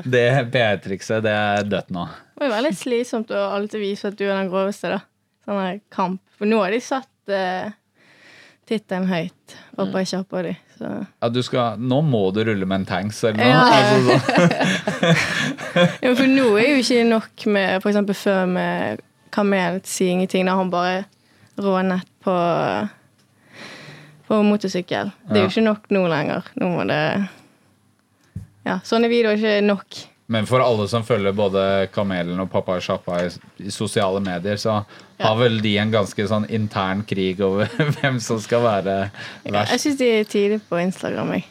[0.09, 0.23] det
[0.55, 1.21] PR-trikset.
[1.27, 2.07] Det er dødt nå.
[2.33, 5.03] Det er jo veldig slitsomt å alltid vise at du er den groveste, da.
[5.45, 6.17] Sånn her kamp.
[6.39, 7.69] For nå har de satt eh,
[8.67, 10.55] tittelen høyt oppå i kjappa di.
[10.79, 10.89] Så
[11.21, 13.53] Ja, du skal, nå må du rulle med en tanks eller noe.
[13.53, 13.61] Ja.
[13.77, 15.93] Altså, sånn.
[16.07, 20.55] Ja, for nå er jo ikke nok med eksempel før med Kamel sier ingenting, da
[20.59, 21.05] han bare
[21.57, 22.35] rånet på
[24.27, 25.11] på motorsykkel.
[25.31, 26.47] Det er jo ikke nok nå lenger.
[26.59, 27.01] Nå må det
[28.67, 29.99] Ja, sånne videoer er ikke nok.
[30.27, 31.61] Men for alle som følger både
[31.95, 33.29] Kamelen og Pappa Sjappa i,
[33.63, 34.81] i sosiale medier, så
[35.23, 39.55] har vel de en ganske sånn intern krig over hvem som skal være verst Jeg
[39.55, 39.85] verst.
[39.85, 41.31] syns de er tidlig på Instagram.
[41.37, 41.45] Jeg.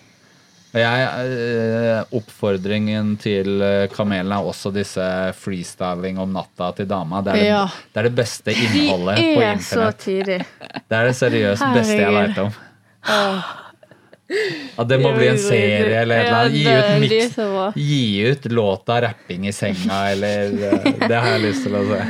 [0.77, 5.05] Jeg, eh, oppfordringen til eh, Kamelen er også disse
[5.41, 7.23] freestyling om natta til dama.
[7.25, 7.63] Det er det, Ja.
[7.93, 10.47] det, er det beste De innholdet på er så internett.
[10.89, 12.53] Det er det seriøst beste jeg veit om.
[14.77, 16.57] At det må bli en serie eller et eller annet.
[16.59, 17.37] Gi ut, mix,
[17.79, 22.01] gi ut låta 'Rapping i senga' eller eh, Det har jeg lyst til å se.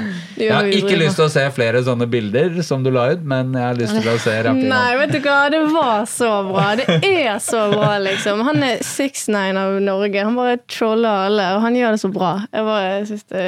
[0.40, 3.52] Jeg har ikke lyst til å se flere sånne bilder som du la ut, men
[3.52, 4.68] jeg har lyst til å se rapping.
[4.72, 6.68] Nei, vet du hva, det var så bra.
[6.76, 8.40] Det er så bra, liksom.
[8.48, 10.24] Han er 6ix9ine av Norge.
[10.24, 12.32] Han bare troller alle, og han gjør det så bra.
[12.52, 13.44] Jeg bare syns det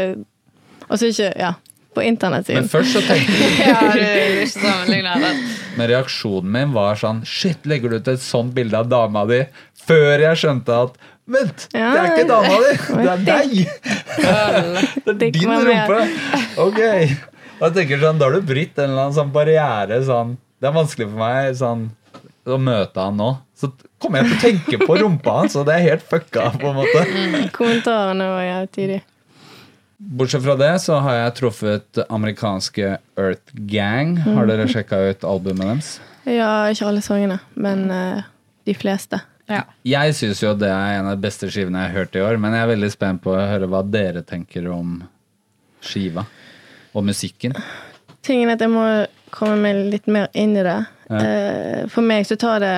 [0.89, 1.53] Og så ikke Ja,
[1.99, 4.49] på internett Men først så tenkte jeg
[5.05, 5.33] Ja.
[5.79, 9.43] Men reaksjonen min var sånn Shit, legger du ut et sånt bilde av dama di?
[9.89, 12.73] Før jeg skjønte at Vent, Ja, det er ikke dama di!
[13.05, 13.51] Det er deg!
[15.05, 15.99] Det er din rumpe!
[16.65, 16.81] Ok.
[17.59, 19.99] Jeg tenker sånn, Da har du brytt en eller annen sånn barriere.
[20.07, 20.37] Sånn.
[20.59, 21.85] Det er vanskelig for meg sånn,
[22.49, 23.29] å møte han nå.
[23.59, 26.49] Så kommer jeg til å tenke på rumpa hans, og det er helt fucka.
[26.63, 27.05] på en måte
[27.57, 29.01] Kommentarene var jævlig tidlig.
[29.99, 34.15] Bortsett fra det så har jeg truffet amerikanske Earth Gang.
[34.23, 35.89] Har dere sjekka ut albumet deres?
[36.29, 38.21] Ja, ikke alle sangene, men uh,
[38.69, 39.19] de fleste.
[39.51, 39.65] Ja.
[39.83, 42.39] Jeg syns jo det er en av de beste skivene jeg har hørt i år,
[42.39, 45.01] men jeg er veldig spent på å høre hva dere tenker om
[45.83, 46.27] skiva
[46.95, 47.57] og musikken.
[48.23, 48.87] Tingen er at jeg må
[49.35, 50.79] komme meg litt mer inn i det.
[51.09, 51.25] Ja.
[51.25, 52.75] Uh, For meg så tar det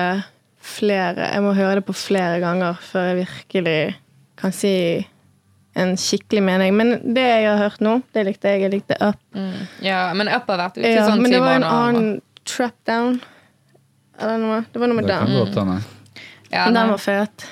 [0.61, 3.79] flere Jeg må høre det på flere ganger før jeg virkelig
[4.39, 4.73] kan si
[5.75, 6.75] en skikkelig mening.
[6.77, 8.61] Men det jeg har hørt nå, det likte jeg.
[8.65, 9.19] Jeg likte Up.
[9.35, 9.67] Mm.
[9.85, 12.75] ja, men Up har vært ute i Ja, sånn men det var en annen Trap
[12.89, 13.19] Down.
[14.19, 14.61] Eller noe.
[14.73, 15.35] Det var noe med Det den.
[15.39, 15.77] godt hende.
[16.51, 17.45] Ja, Men den var fet.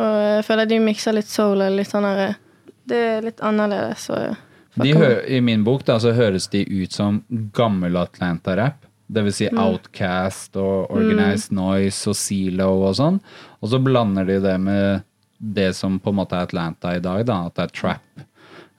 [0.00, 2.36] Og jeg føler de mikser litt soul og litt sånn her
[2.88, 4.06] Det er litt annerledes.
[4.10, 4.36] Og
[4.82, 7.20] De hø I min bok da, så høres de ut som
[7.52, 8.86] gammel Atlanta-rap.
[9.10, 13.20] Det vil si Outcast og Organized Noise og Zelo og sånn.
[13.60, 15.02] Og så blander de det med
[15.40, 18.26] det som på en måte er Atlanta i dag, da, at det er trap.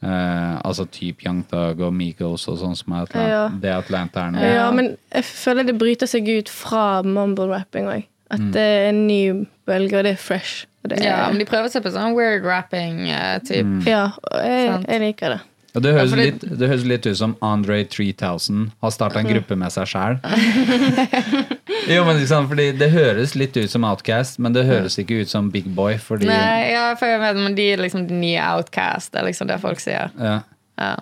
[0.02, 3.30] Eh, altså type Young Thug og Migos og sånn som er Atlanta.
[3.30, 3.44] Ja.
[3.64, 4.46] Det Atlanta er nå.
[4.46, 8.08] Ja, men jeg føler det bryter seg ut fra mumble-rapping òg.
[8.32, 9.22] At det er en ny
[9.68, 10.66] bølge, og det er fresh.
[10.82, 13.68] Og det er, Ja, ja, men de prøver seg på sånn weird rapping-type.
[13.68, 13.82] Mm.
[13.84, 15.42] og jeg, jeg liker det.
[15.76, 19.20] Og det høres, Ja, fordi- litt, det høres litt ut som Andre 3000 har starta
[19.22, 20.18] en gruppe med seg sjæl.
[21.96, 25.32] jo, men liksom, fordi Det høres litt ut som Outcast, men det høres ikke ut
[25.32, 25.96] som Big Boy.
[26.02, 29.12] Fordi Nei, ja, for jeg vet, men de er liksom de nye outcast.
[29.14, 30.12] Det er liksom det folk sier.
[30.20, 30.42] ja.
[30.82, 30.96] Ja.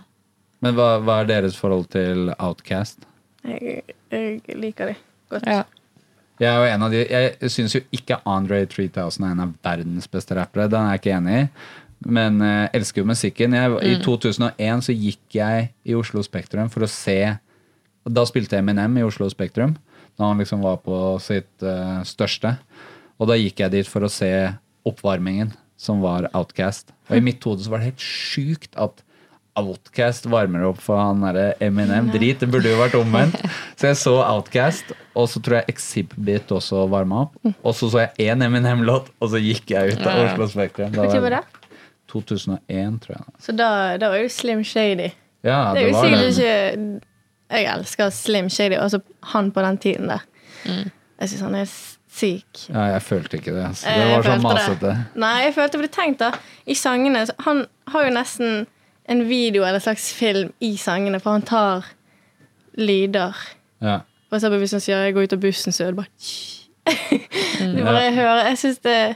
[0.62, 2.97] Men hva, hva er deres forhold til Outcast?
[3.47, 4.95] Jeg, jeg liker det
[5.32, 5.45] godt.
[5.47, 5.62] Ja.
[6.39, 9.53] Jeg er jo en av de Jeg syns jo ikke Andre 3000 er en av
[9.63, 10.67] verdens beste rappere.
[10.71, 11.45] Den er jeg ikke enig i.
[12.07, 13.55] Men jeg elsker jo musikken.
[13.57, 17.19] Jeg, I 2001 så gikk jeg i Oslo Spektrum for å se
[18.07, 19.75] Da spilte Eminem i Oslo Spektrum.
[20.19, 22.55] Da han liksom var på sitt uh, største.
[23.19, 24.31] Og da gikk jeg dit for å se
[24.88, 26.93] oppvarmingen, som var Outcast.
[27.09, 29.03] Og i mitt hode så var det helt sjukt at
[29.59, 32.09] Outcast varmer opp for han derre Eminem.
[32.13, 33.39] Drit, det burde jo vært omvendt.
[33.79, 37.38] Så jeg så Outcast, og så tror jeg Exhibit også varma opp.
[37.63, 40.91] Og så så jeg én Eminem-låt, og så gikk jeg ut av Oslo Spektrum.
[40.95, 41.59] Når var det?
[42.12, 43.26] 2001, tror jeg.
[43.39, 43.69] Så da,
[44.02, 45.10] da var jo Slim Shady.
[45.43, 46.38] Ja, det det er jo var sikkert det.
[46.38, 47.06] ikke
[47.50, 49.00] Jeg elsker Slim Shady, altså
[49.34, 50.26] han på den tiden der.
[51.19, 51.69] Jeg syns han er
[52.10, 52.65] syk.
[52.69, 53.63] Ja, jeg følte ikke det.
[53.69, 53.88] Altså.
[53.89, 54.80] Det var sånn masete.
[54.86, 54.98] det.
[55.22, 56.32] Nei, jeg følte det tenkt da
[56.65, 58.65] I sangene så Han har jo nesten
[59.10, 61.86] en video eller en slags film i sangene, for han tar
[62.78, 63.34] lyder.
[63.82, 64.00] Ja.
[64.30, 66.12] For eksempel hvis han sier 'jeg går ut av bussen', så er det bare
[67.78, 69.15] Du bare hører Jeg syns det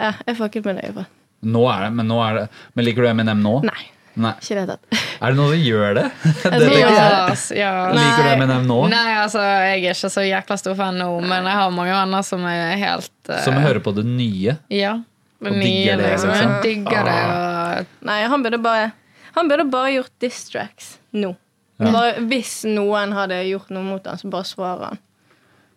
[0.00, 0.84] Ja, jeg fucket med det.
[0.84, 1.12] i hvert fall.
[1.44, 3.54] Nå er det, men nå er det Men liker du Eminem nå?
[3.66, 3.84] Nei,
[4.20, 4.32] Nei.
[4.40, 4.98] ikke det tatt.
[5.18, 6.04] Er det noen som gjør det?
[6.44, 6.82] det jeg.
[6.82, 7.72] Ja, ass, ja.
[7.94, 8.30] Liker du.
[8.34, 8.78] Eminem nå?
[8.92, 12.26] Nei, altså, jeg er ikke så jækla stor fan nå, men jeg har mange venner
[12.26, 13.38] som er helt uh...
[13.46, 14.58] Som hører på det nye?
[14.72, 14.98] Ja.
[15.44, 16.34] Det Og nye, digger det, liksom.
[16.34, 17.16] Jeg digger det.
[17.28, 18.92] Og, Nei, han burde bare
[19.34, 21.34] Han burde bare gjort diss tracks nå.
[21.82, 25.00] Bare hvis noen hadde gjort noe mot han, så bare svarer han.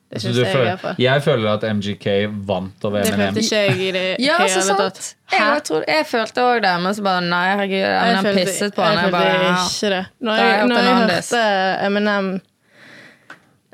[0.08, 2.06] Det syns jeg føler, hvert jeg føler at MGK
[2.48, 3.34] vant over Det Eminem.
[3.36, 5.00] følte ikke jeg i det Ja, så hele tatt.
[5.32, 8.76] Jeg, jeg, tror, jeg følte òg det, men så bare nei, herregud, Eminem følte- pisset
[8.78, 8.94] på han.
[8.94, 9.58] Jeg Jeg følte bare, ja.
[9.68, 10.04] ikke det.
[10.30, 11.42] Når jeg jeg, når jeg hørte
[11.90, 12.30] Eminem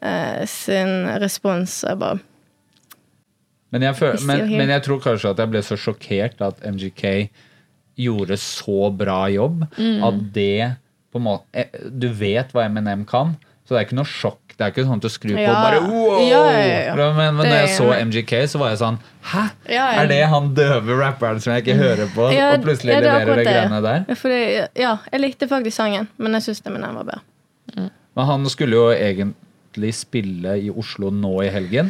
[0.03, 2.19] eh, sin respons, jeg bare
[3.73, 7.05] Men jeg, føl, men, men jeg tror kanskje at jeg ble så sjokkert at MGK
[8.03, 10.03] gjorde så bra jobb Mm.
[10.09, 10.75] at det
[11.13, 14.42] på en måte eh, Du vet hva Eminem kan, så det er ikke noe sjokk.
[14.53, 16.19] Det er ikke sånn at du skrur på og bare wow!
[16.21, 16.95] Ja, ja, ja.
[16.95, 17.87] Men, men Det når jeg så.
[18.05, 18.99] MGK, så var jeg sånn
[19.31, 19.43] Hæ?
[19.65, 20.01] Ja, ja.
[20.03, 23.09] Er det han døve rapperen som jeg ikke hører på, Ja, og plutselig ja, det
[23.09, 24.03] leverer det greiene der?
[24.11, 24.41] Ja, fordi,
[24.83, 27.89] ja, jeg likte faktisk sangen, men jeg syns Eminem var bedre.
[28.13, 31.89] Men han skulle jo egentlig spille i Oslo nå i helgen,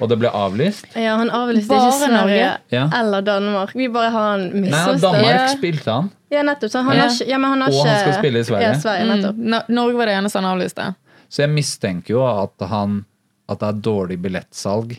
[0.00, 0.86] og det ble avlyst.
[0.96, 2.46] Ja, han avlyste Bare ikke Sverige Norge?
[2.72, 2.86] Ja.
[3.02, 3.74] eller Danmark.
[3.76, 4.94] Vi bare har en Nei.
[5.02, 5.46] Danmark Ja.
[5.52, 6.08] spilte han.
[6.32, 6.70] Ja, nettopp.
[6.72, 7.02] Så han Ja.
[7.02, 8.68] har ikke, ja, men han har Og ikke han skal spille i Sverige.
[8.70, 9.32] Ja, Sverige.
[9.34, 9.54] Mm.
[9.68, 10.94] Norge var det eneste han avlyste.
[11.30, 13.04] Så jeg mistenker jo at, han,
[13.48, 14.96] at det er dårlig billettsalg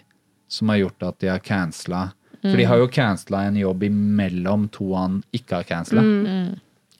[0.51, 2.09] som har gjort at de har cancela.
[2.41, 6.01] For de har jo cancela en jobb imellom to han ikke har cancela.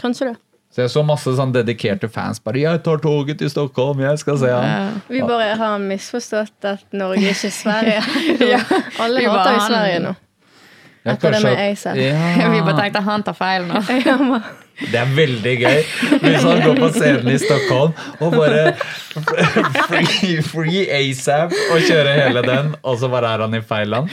[0.02, 0.38] Kanskje det.
[0.72, 4.38] Så jeg så masse sånn dedikerte fans bare 'Jeg tar toget til Stockholm, jeg skal
[4.40, 5.02] se han'.
[5.10, 8.02] Vi bare har misforstått at Norge ikke er Sverige.
[9.04, 10.16] Alle Vi hater jo Sverige nå.
[11.04, 11.96] Ja, Etter det med ASAP.
[11.98, 12.50] Ja.
[12.54, 13.82] Vi bare tenkte han tar feil nå.
[14.82, 15.82] Det er veldig gøy
[16.24, 17.92] hvis han går på scenen i Stockholm
[18.24, 18.74] og bare
[19.90, 24.10] free, free ASAP og kjører hele den, og så bare er han i feil land.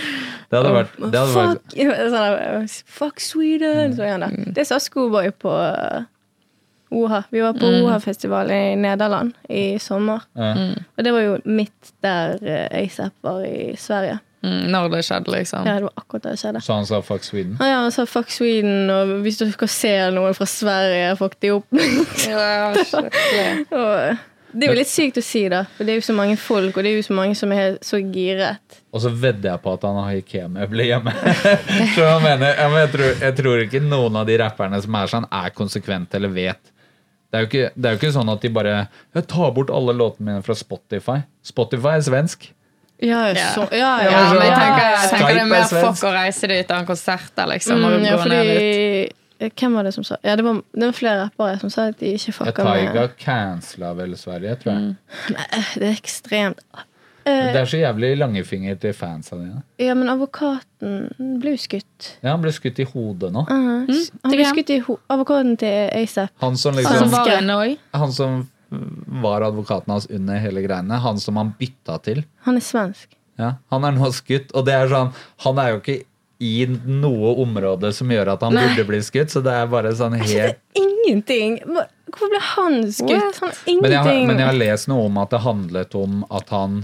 [0.49, 2.69] Det hadde vært, det hadde vært Fuck, sånn,
[2.99, 3.97] fuck Sweden!
[3.99, 4.39] Der.
[4.57, 6.07] Det sa Schoolboy på uh,
[6.89, 7.23] OHA.
[7.33, 10.25] Vi var på OHA-festival i Nederland i sommer.
[10.39, 10.79] Mm.
[10.97, 14.19] Og det var jo midt der uh, ASAP var i Sverige.
[14.49, 15.67] Mm, når det skjedde, liksom.
[15.69, 16.63] Ja, det var akkurat det skjedde.
[16.65, 17.59] Så han sa 'fuck Sweden'?
[17.61, 21.37] Ah, ja, han sa fuck Sweden, og hvis du skal se noen fra Sverige, fuck
[21.41, 21.67] de opp.
[22.29, 22.73] Ja,
[23.83, 24.17] og,
[24.53, 25.65] det er jo litt sykt å si, da.
[25.77, 27.77] For det er jo så mange folk, og det er jo så mange som er
[27.85, 28.81] så giret.
[28.97, 31.13] Og så vedder jeg på at han har Ikea-møbler hjemme.
[31.95, 34.97] så jeg, mener, jeg, mener, jeg, tror, jeg tror ikke noen av de rapperne som
[34.99, 36.73] er sånn, er konsekvente eller vet.
[37.29, 38.77] Det er, jo ikke, det er jo ikke sånn at de bare
[39.13, 41.19] Jeg tar bort alle låtene mine fra Spotify.
[41.45, 42.49] Spotify er svensk.
[43.01, 43.53] Ja, Ja.
[43.55, 46.13] så, ja, ja, Ja, men jeg tenker, jeg tenker det er er mer fuck å
[46.13, 47.79] reise dit enn konserter, liksom.
[47.81, 49.13] Når Mm, du ja, fordi
[49.55, 51.99] Hvem var det som sa Ja, det var, det var flere rappere som sa at
[52.01, 54.97] de ikke fucka Taiga Tiger cancela vel Sverige, tror jeg.
[55.31, 56.59] Nei, Det er ekstremt
[57.29, 59.63] Men Det er så jævlig langfinger til fansa dine.
[59.79, 61.11] Ja, men advokaten
[61.43, 62.15] ble jo skutt.
[62.23, 63.43] Ja, han ble skutt i hodet nå.
[63.51, 63.85] Uh,
[64.25, 66.31] Han ble skutt i ho Advokaten til ASAP.
[66.41, 67.77] Han som Som liksom.
[67.93, 70.99] Han som var advokaten hans under hele greiene.
[71.01, 72.25] Han som han bytta til.
[72.45, 73.15] Han er svensk.
[73.39, 75.13] Ja, han er nå skutt, og det er sånn
[75.45, 76.01] Han er jo ikke
[76.43, 78.65] i noe område som gjør at han Nei.
[78.67, 81.57] burde bli skutt, så det er bare sånn Det helt er ingenting!
[81.67, 83.39] Hvorfor ble han skutt?
[83.41, 83.81] Han ingenting.
[83.83, 86.81] men jeg, har, men jeg har lest noe om at det handlet om at han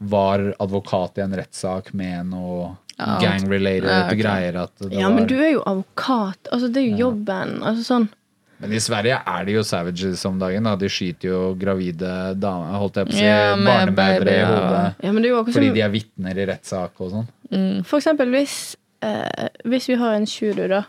[0.00, 4.18] var advokat i en rettssak med noe gang-related Ja, ok.
[4.20, 4.56] greier.
[4.64, 6.48] At det Ja, var, men du er jo advokat.
[6.52, 7.58] Altså, det er jo jobben.
[7.62, 8.08] Altså sånn
[8.58, 10.66] Men i Sverige er de jo savages om dagen.
[10.66, 10.74] Da.
[10.78, 12.10] De skyter jo gravide
[12.42, 14.48] damer, holdt jeg på å si, Ja, med barnemødre i ja.
[14.50, 14.84] hodet.
[15.06, 17.28] Ja, det Fordi som de er vitner i rettssak og sånn.
[17.86, 20.82] For eksempel hvis, eh, hvis vi har en shooter, da,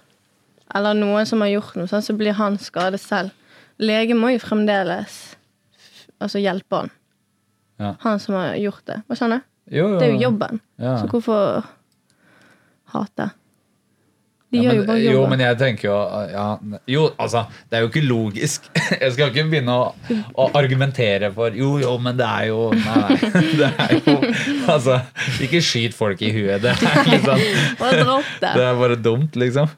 [0.76, 3.36] eller noen som har gjort noe, sånn, så blir han skadet selv.
[3.80, 5.20] Lege må jo fremdeles
[6.20, 6.90] altså hjelpe han.
[7.80, 7.94] Ja.
[8.04, 9.02] Han som har gjort det.
[9.08, 9.46] Hva skjønner du?
[9.70, 10.00] Jo, jo.
[10.02, 10.60] Det er jo jobben.
[10.82, 10.98] Ja.
[11.00, 11.62] Så hvorfor
[12.94, 13.30] hate?
[14.50, 15.98] De Ja, gjør jo bare jo, men jeg tenker jo
[16.32, 16.46] ja,
[16.90, 18.66] Jo, altså, det er jo ikke logisk.
[19.04, 19.92] Jeg skal ikke begynne å,
[20.42, 23.20] å argumentere for Jo, jo, men det er jo Nei.
[23.62, 24.16] Det er jo
[24.74, 24.98] Altså,
[25.46, 26.64] ikke skyt folk i huet.
[26.66, 27.46] Det er liksom.
[28.42, 29.70] Det er bare dumt, liksom.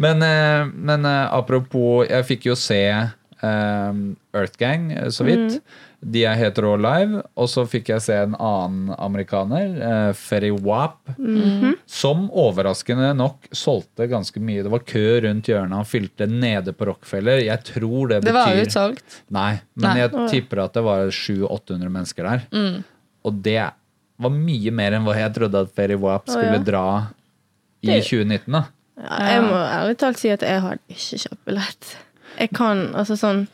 [0.00, 2.82] Men, eh, men eh, apropos Jeg fikk jo se
[3.46, 4.00] eh,
[4.36, 5.60] Earthgang eh, så vidt.
[6.00, 7.20] De er helt rå live.
[7.36, 11.10] Og så fikk jeg se en annen amerikaner, uh, Ferry Wap,
[11.84, 14.64] som overraskende nok solgte ganske mye.
[14.64, 17.44] Det var kø rundt hjørnet, han fylte nede på Rockefeller.
[17.44, 19.20] Jeg tror det betyr Det var utsolgt.
[19.28, 19.98] Nei, men Nei.
[20.06, 22.48] jeg tipper at det var 700-800 mennesker der.
[22.54, 22.82] Mm.
[23.28, 23.60] Og det
[24.20, 26.64] var mye mer enn hva jeg trodde at Ferry Wap skulle ja.
[26.64, 26.86] dra
[27.84, 28.52] i 2019.
[28.56, 28.66] da.
[29.00, 31.92] Ja, jeg må ærlig talt si at jeg har ikke kjøpt billett.
[32.38, 33.46] Jeg kan altså sånn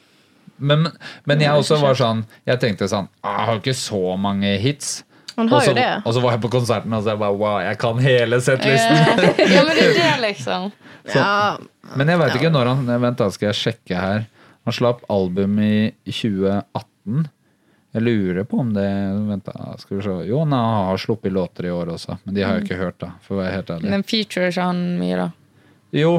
[0.58, 0.86] Men,
[1.28, 5.02] men jeg også var sånn Jeg tenkte sånn «Ah, Jeg har ikke så mange hits.
[5.36, 5.88] Han Og har så, jo det.
[6.06, 8.96] og så var jeg på konserten og så jeg bare Wow, jeg kan hele settlisten!
[9.54, 10.70] Ja, men det er det, liksom.
[11.12, 11.56] Ja,
[11.96, 14.24] Men jeg veit ikke når han Vent, da skal jeg sjekke her.
[14.66, 17.28] Han slapp album i 2018.
[17.96, 18.86] Jeg lurer på om det
[19.28, 19.76] Vent, da.
[19.78, 20.14] Skal vi se.
[20.28, 23.12] Jo, han har sluppet låter i år også, men de har jeg ikke hørt, da.
[23.24, 23.92] For å være helt ærlig.
[23.94, 25.28] Men featurer ikke han mye, da.
[25.96, 26.10] Jo,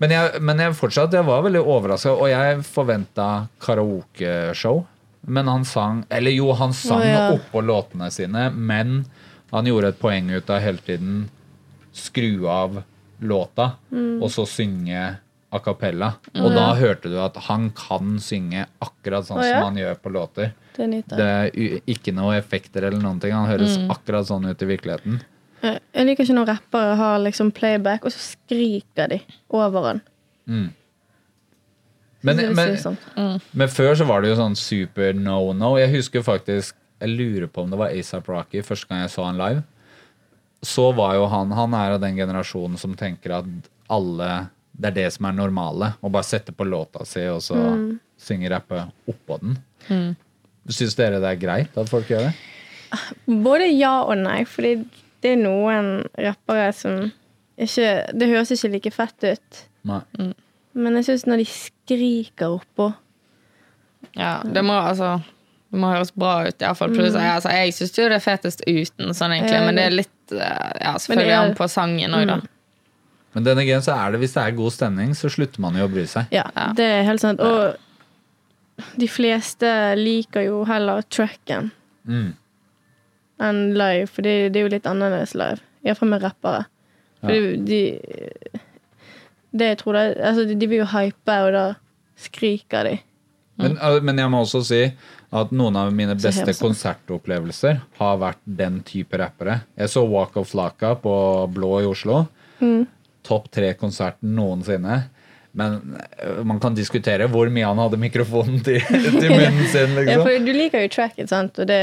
[0.00, 3.26] Men jeg, men jeg fortsatt, jeg var veldig overraska, og jeg forventa
[3.60, 4.86] karaokeshow.
[5.28, 7.24] Men han sang Eller jo, han sang oh, ja.
[7.34, 9.02] oppå låtene sine, men
[9.50, 11.26] han gjorde et poeng ut av hele tiden
[11.92, 12.82] skru av
[13.20, 14.22] låta, Mm.
[14.22, 15.18] og så synge
[15.52, 16.12] a cappella.
[16.38, 19.58] Og da hørte du at han kan synge akkurat sånn oh, ja?
[19.58, 20.52] som han gjør på låter.
[20.76, 23.32] Det er, Det er ikke noe effekter eller noen ting.
[23.34, 23.90] Han høres Mm.
[23.90, 25.20] akkurat sånn ut i virkeligheten.
[25.62, 29.18] Jeg jeg liker ikke når rappere har liksom playback, og så skriker de
[29.52, 30.00] over den.
[30.46, 30.68] Mm.
[32.22, 32.78] Men, men, mm.
[32.80, 32.96] sånn.
[33.56, 35.74] men før så var det jo sånn super no-no.
[35.80, 39.24] Jeg husker faktisk Jeg lurer på om det var ASAP Rocky første gang jeg så
[39.24, 39.62] han live.
[40.60, 43.48] Så var jo han Han er av den generasjonen som tenker at
[43.88, 44.28] alle
[44.76, 45.94] Det er det som er normale.
[46.00, 47.98] Å bare sette på låta si og så Mm.
[48.20, 49.56] synge rappe oppå den.
[50.68, 52.34] Syns dere det er greit at folk gjør det?
[53.26, 54.84] Både ja og nei, fordi
[55.22, 57.10] det er noen rappere som
[57.60, 59.58] ikke Det høres ikke like fett ut.
[59.84, 60.00] Nei.
[60.72, 62.86] Men jeg syns når de skriker oppå
[64.16, 65.18] Ja, det må altså
[65.70, 66.90] det må høres bra ut, iallfall.
[66.96, 70.32] Pluss altså, jeg syns jo det er fetest uten, sånn egentlig, men det er litt
[70.34, 72.38] eh, Ja, selvfølgelig er- an på sangen òg, da.
[73.36, 75.84] Men denne gangen så er det hvis det er god stemning, så slutter man jo
[75.86, 76.26] å bry seg.
[76.34, 76.72] Ja, Ja.
[76.74, 77.38] det er helt sant.
[77.38, 77.76] Og
[78.98, 81.70] de fleste liker jo heller tracken
[82.08, 82.34] Mm.
[83.40, 85.60] Enn live, for det, det er jo litt annerledes live.
[85.86, 86.66] Iallfall med rappere.
[87.20, 87.40] For Ja.
[87.40, 88.60] de, de
[89.52, 91.64] Det jeg tror det Altså, de, de vil jo hype, og da
[92.20, 92.98] skriker de.
[93.60, 94.82] Men, uh, men jeg må også si
[95.32, 99.60] at noen av mine beste konsertopplevelser har vært den type rappere.
[99.78, 101.12] Jeg så Walk of Flaka på
[101.54, 102.24] Blå i Oslo.
[102.60, 102.86] Mm.
[103.26, 105.02] Topp tre-konserten noensinne.
[105.52, 109.94] Men uh, man kan diskutere hvor mye han hadde mikrofonen til, til munnen sin.
[109.98, 110.08] Liksom.
[110.08, 111.80] Ja, for du liker jo tracket, sant, og det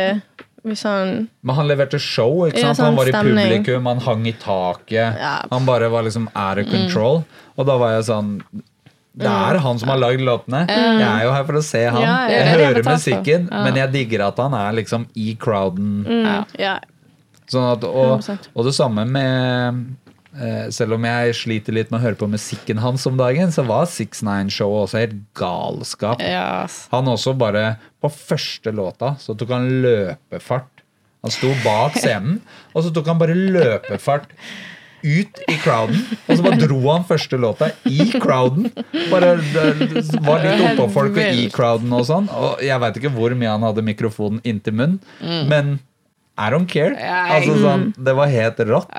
[0.63, 2.45] Han Men han leverte show.
[2.47, 2.77] ikke sant?
[2.77, 3.47] sånn han var i stemning.
[3.47, 5.17] publikum, han hang i taket.
[5.19, 5.35] Ja.
[5.51, 7.23] Han bare var liksom out of control.
[7.57, 8.41] Og da var jeg sånn
[9.17, 10.67] Det er han som har lagd låtene.
[10.67, 12.01] Jeg er jo her for å se han.
[12.01, 12.27] Ja.
[12.29, 13.63] Jeg jeg hører musikken, Ja.
[13.63, 16.03] men jeg digger at han er liksom i crowden.
[16.05, 16.83] mm.
[17.47, 18.21] Sånn at, og,
[18.55, 19.95] og det samme med
[20.73, 23.89] Selv om jeg sliter litt med å høre på musikken hans om dagen, så var
[23.89, 26.21] 69-showet også helt galskap.
[26.21, 26.83] Yes.
[26.93, 30.83] Han også bare På første låta så tok han løpefart.
[31.25, 32.41] Han sto bak scenen,
[32.77, 34.29] og så tok han bare løpefart
[35.03, 35.99] ut i crowden.
[36.27, 38.69] Og så bare dro han første låta i crowden.
[39.11, 42.29] Bare var litt oppå folk og i crowden og sånn.
[42.29, 44.99] Og jeg veit ikke hvor mye han hadde mikrofonen inntil munnen,
[45.49, 45.77] men
[46.37, 46.93] I don't care.
[47.33, 48.91] Altså sånn, Det var helt rått.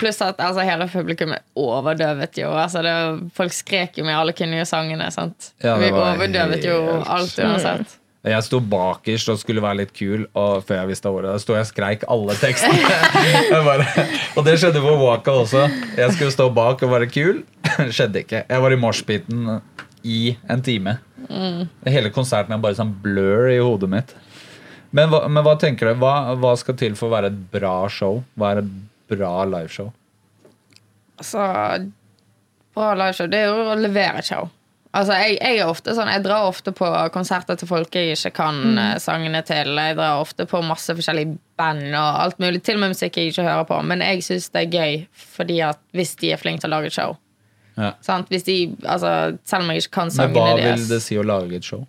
[0.00, 2.50] Pluss at altså, hele publikummet overdøvet jo.
[2.52, 2.94] Altså, det,
[3.36, 5.08] folk skrek jo med alle kunne jo sangene.
[5.64, 8.00] Ja, Vi overdøvet jo alt uansett.
[8.24, 11.66] Jeg sto bakerst og skulle være litt kul, og før jeg visste ordet, sto jeg
[11.66, 12.78] og skreik alle tekstene.
[13.68, 13.84] Bare,
[14.32, 15.66] og det skjedde på Waka også.
[15.98, 17.42] Jeg skulle stå bak og være kul.
[17.92, 18.40] Skjedde ikke.
[18.48, 19.58] Jeg var i moshpiten
[20.08, 20.96] i en time.
[21.84, 24.16] Hele konserten er bare sånn blur i hodet mitt.
[24.94, 25.98] Men hva, men hva tenker du?
[26.02, 28.22] Hva, hva skal til for å være et bra show?
[28.38, 28.74] Hva er et
[29.10, 29.90] bra liveshow?
[31.18, 31.46] Altså,
[32.74, 34.46] bra liveshow, det er jo å levere show.
[34.94, 38.30] Altså, jeg, jeg er ofte sånn, jeg drar ofte på konserter til folk jeg ikke
[38.36, 39.00] kan mm.
[39.02, 39.72] sangene til.
[39.74, 43.32] Jeg drar ofte på masse forskjellige band og alt mulig, til og med musikk jeg
[43.32, 43.80] ikke hører på.
[43.90, 45.00] Men jeg syns det er gøy
[45.34, 47.16] fordi at hvis de er flinke til å lage et show.
[47.74, 47.90] Ja.
[48.06, 48.30] Sant?
[48.30, 51.58] Hvis de, altså, selv om jeg ikke kan Men hva vil det si å lage
[51.58, 51.82] et show?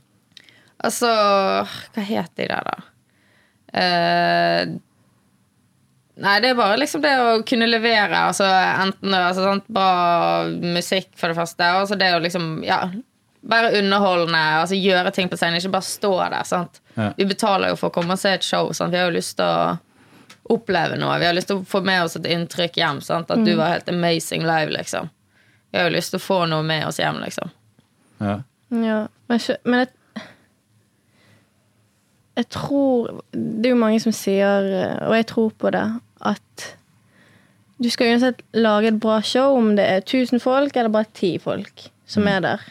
[0.81, 1.13] Altså,
[1.93, 2.94] hva het de der, da?
[3.75, 4.61] Eh,
[6.25, 8.27] nei, det er bare liksom det å kunne levere.
[8.29, 8.47] Altså,
[8.85, 11.73] enten altså, sant, bra musikk, for det første.
[11.81, 12.85] Og så det å liksom, ja
[13.45, 16.37] være underholdende, altså gjøre ting på scenen, ikke bare stå der.
[16.49, 16.79] sant?
[16.95, 17.11] Ja.
[17.17, 18.71] Vi betaler jo for å komme og se et show.
[18.73, 18.93] sant?
[18.93, 19.75] Vi har jo lyst til å
[20.55, 21.17] oppleve noe.
[21.21, 23.01] Vi har lyst til å få med oss et inntrykk hjem.
[23.05, 23.31] sant?
[23.31, 25.11] At du var helt amazing live, liksom.
[25.71, 27.53] Vi har jo lyst til å få noe med oss hjem, liksom.
[28.23, 28.39] Ja.
[28.73, 29.89] Ja, men, men jeg,
[32.35, 34.65] jeg tror Det er jo mange som sier,
[35.07, 35.85] og jeg tror på det,
[36.25, 36.65] at
[37.83, 41.39] du skal uansett lage et bra show om det er 1000 folk eller bare 10
[41.43, 42.63] folk som er der.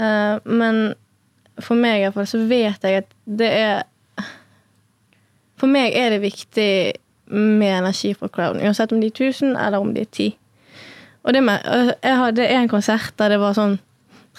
[0.00, 0.94] Eh, men
[1.60, 3.82] for meg i hvert fall så vet jeg at det er
[5.60, 6.94] For meg er det viktig
[7.30, 10.32] med energi fra crowden, uansett om de er 1000 eller om de er 10.
[11.22, 13.76] Og det med, jeg hadde en konsert der det var sånn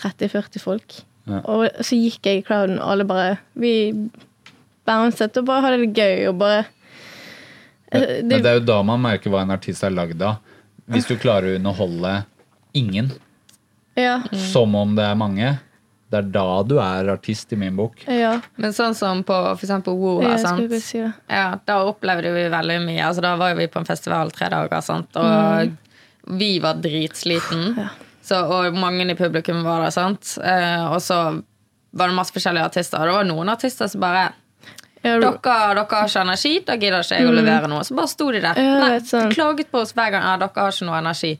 [0.01, 0.97] 30-40 folk.
[1.29, 1.39] Ja.
[1.47, 3.93] Og så gikk jeg i crowden, og alle bare Vi
[4.85, 6.27] bouncet og bare hadde det gøy.
[6.29, 6.65] Og bare
[7.93, 10.39] Det, Men det er jo da man merker hva en artist er lagd av.
[10.89, 12.25] Hvis du klarer å underholde
[12.73, 13.11] ingen,
[13.95, 14.23] Ja.
[14.33, 15.59] som om det er mange,
[16.09, 18.03] det er da du er artist i min bok.
[18.07, 18.41] ja.
[18.57, 20.71] Men sånn som på eksempel WoA, ja, sant?
[20.81, 20.97] si.
[21.29, 23.05] Ja, da opplevde vi veldig mye.
[23.05, 25.15] Altså, da var jo vi på en festival tre dager, sant?
[25.15, 25.71] og
[26.37, 27.89] vi var dritsliten.
[28.23, 28.27] Ja.
[28.27, 30.37] Så, og mange i publikum var der, sant.
[30.43, 31.17] Eh, og så
[31.93, 33.01] var det masse forskjellige artister.
[33.03, 34.29] Og det var noen artister som bare
[35.03, 37.83] dere, dere har ikke energi, da gidder ikke jeg å levere noe.
[37.83, 38.55] Så bare sto de der.
[38.55, 38.63] Mm.
[38.63, 40.23] Ja, Nei, de klaget på oss hver gang.
[40.23, 41.33] Ja, dere har ikke noe energi.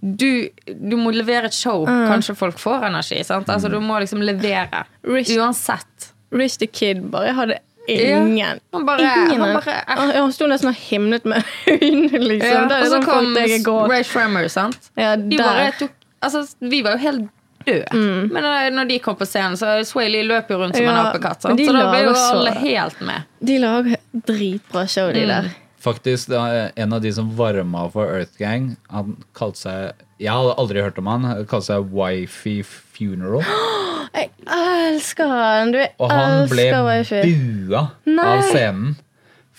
[0.00, 0.28] Du,
[0.68, 1.86] du må levere et show.
[1.88, 3.22] Kanskje folk får energi.
[3.26, 3.48] Sant?
[3.50, 4.84] Altså, du må liksom levere.
[5.08, 6.10] Rich- Uansett.
[6.30, 7.56] Rich the Kid bare hadde
[7.90, 8.60] ingen.
[8.72, 9.40] Han bare, ingen.
[9.40, 11.42] han bare Han, han sto nesten og himlet med
[11.72, 12.52] øynene, liksom.
[12.52, 12.66] ja.
[12.68, 13.90] Og så sånn kom.
[13.90, 14.90] Ray Shremmer, sant?
[15.00, 17.28] Ja, De bare tok, altså, vi var jo helt
[17.66, 17.86] døde.
[17.92, 18.30] Mm.
[18.32, 21.42] Men når de kom på scenen, så Swaley løp jo rundt som en Ja, apekatt.
[21.44, 21.56] Sant?
[21.60, 23.26] de Så da ble jo alle helt med.
[23.44, 23.96] De lager
[24.26, 25.14] dritbra show, Mm.
[25.14, 25.50] de der.
[25.80, 30.28] Faktisk, det var en av de som varma for Earth Gang, han kalte seg Jeg
[30.32, 31.22] hadde aldri hørt om han.
[31.24, 33.40] Han kalte seg Wifey Funeral.
[34.14, 35.70] Jeg elsker han!
[35.72, 37.20] Du Og han ble elsker wifi.
[37.68, 38.26] bua Nei.
[38.26, 38.96] av scenen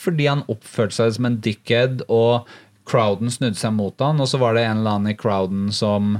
[0.01, 2.47] fordi han oppførte seg som en dickhead, og
[2.89, 6.15] crowden snudde seg mot han, og så var det en eller annen i crowden som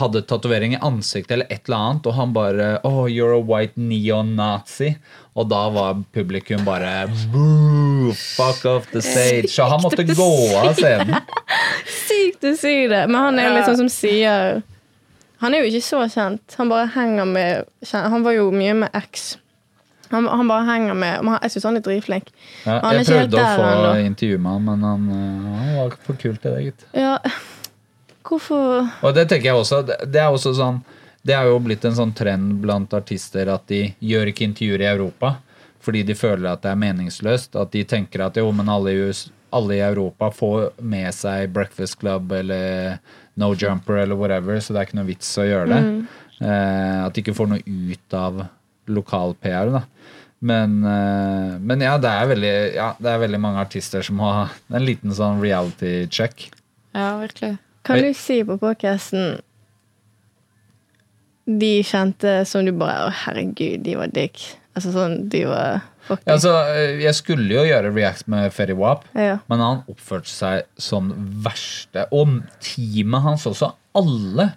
[0.00, 3.76] hadde tatovering i ansiktet eller et eller annet, og han bare Oh, you're a white
[3.80, 4.94] neo-nazi.
[5.34, 8.12] Og da var publikum bare Boo!
[8.14, 9.48] Fuck off the stage.
[9.50, 10.30] Så han måtte gå
[10.60, 11.16] av scenen.
[12.06, 13.06] Sykt å si det.
[13.10, 14.60] Men han er jo litt sånn som sier
[15.42, 16.58] Han er jo ikke så kjent.
[16.60, 19.34] Han bare henger med Han var jo mye med X.
[20.12, 22.30] Han, han bare henger med Jeg syns han er dritflink.
[22.62, 26.36] Ja, jeg prøvde å få intervju med han, men han, øh, han var for kul
[26.38, 26.86] til det, gitt.
[26.94, 27.16] Ja,
[28.24, 30.82] hvorfor Og det tenker jeg også, det er også sånn
[31.24, 34.92] Det er jo blitt en sånn trend blant artister at de gjør ikke intervjuer i
[34.92, 35.36] Europa
[35.84, 37.56] fordi de føler at det er meningsløst.
[37.60, 41.52] At de tenker at jo, men alle i, US, alle i Europa får med seg
[41.52, 42.96] Breakfast Club eller
[43.40, 45.82] No Jumper eller whatever, så det er ikke noe vits å gjøre det.
[46.40, 48.44] Eh, at de ikke får noe ut av
[48.90, 49.84] lokal-PR, da.
[50.44, 54.84] Men, eh, men ja, det veldig, ja, det er veldig mange artister som har en
[54.84, 56.50] liten sånn reality check.
[56.94, 57.56] Ja, virkelig.
[57.84, 59.40] Kan du si på podcasten
[61.46, 64.40] De kjente som du bare Å, herregud, de var dick.
[64.74, 68.74] Altså sånn, de var fucking Ja, altså, eh, jeg skulle jo gjøre react med Ferry
[68.78, 69.36] Wap, Ja.
[69.48, 71.12] men han oppførte seg som
[71.44, 72.06] verste.
[72.10, 73.70] Og teamet hans også.
[73.94, 74.48] Alle.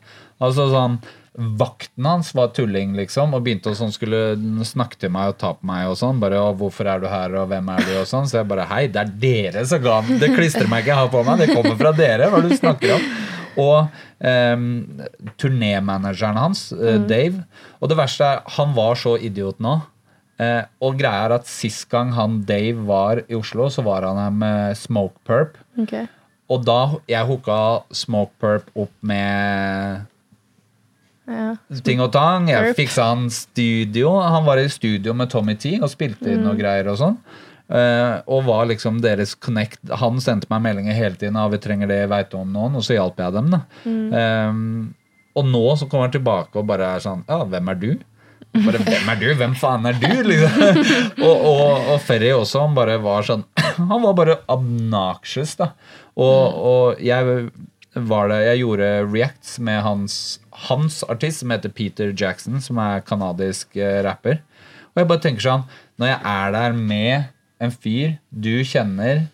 [0.42, 0.98] Altså sånn
[1.38, 4.34] Vakten hans var tulling, liksom, og begynte å sånn skulle
[4.66, 5.86] snakke til meg og ta på meg.
[5.88, 8.26] og sånn, bare, 'Hvorfor er du her, og hvem er du?' og sånn.
[8.26, 11.38] Så jeg bare 'Hei, det er dere som ga Det klistremerket jeg har på meg,
[11.40, 12.30] det kommer fra dere.
[12.30, 13.06] Hva er det du snakker om?'
[13.58, 13.88] Og
[14.22, 15.00] um,
[15.38, 17.44] turnémanageren hans, eh, Dave
[17.82, 19.82] Og det verste er, han var så idiot nå.
[20.38, 24.20] Eh, og greia er at sist gang han Dave var i Oslo, så var han
[24.22, 25.58] her med Smoke Perp.
[25.82, 26.08] Ok.
[26.50, 26.80] Og da
[27.10, 30.06] jeg hooka Smoke Perp opp med
[31.28, 31.58] Ja.
[31.84, 32.48] ting og tang.
[32.52, 34.14] Jeg fiksa han studio.
[34.24, 37.20] Han var i studio med Tommy T og spilte inn noe greier og sånn.
[37.68, 39.82] Uh, og var liksom deres connect.
[40.00, 41.36] Han sendte meg meldinger hele tiden.
[41.36, 42.78] Ah, vi trenger det, vet du om noen?
[42.80, 43.52] Og så hjalp jeg dem.
[43.52, 43.60] da.
[43.88, 44.62] Eh,
[45.38, 47.90] og nå så kommer han tilbake og bare er sånn Ja, hvem er du?
[48.58, 49.28] Bare, hvem er du?
[49.38, 50.08] Hvem faen er du?
[50.32, 50.80] Liksom.
[51.28, 53.44] og, og, og Ferry også, han bare var sånn
[53.92, 55.74] Han var bare obnoxious, da.
[56.18, 57.50] Og, og jeg
[58.08, 60.16] var det Jeg gjorde reacts med hans,
[60.68, 64.42] hans artist, som heter Peter Jackson, som er kanadisk eh, rapper.
[64.94, 65.66] Og jeg bare tenker sånn
[66.02, 67.28] Når jeg er der med
[67.62, 69.28] en fyr du kjenner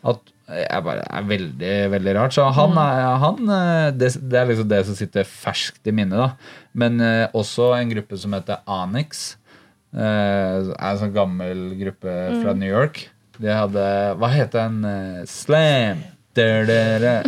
[0.00, 2.34] at jeg bare er veldig veldig rart.
[2.34, 6.18] Så han er, han, eh, det, det er liksom det som sitter ferskt i minnet.
[6.18, 6.56] da.
[6.74, 9.36] Men eh, også en gruppe som heter Anix.
[9.94, 13.04] Eh, er en sånn gammel gruppe fra New York.
[13.40, 13.84] De hadde
[14.20, 14.82] Hva het den?
[14.84, 15.22] Eh,
[16.34, 17.22] Da-da-da.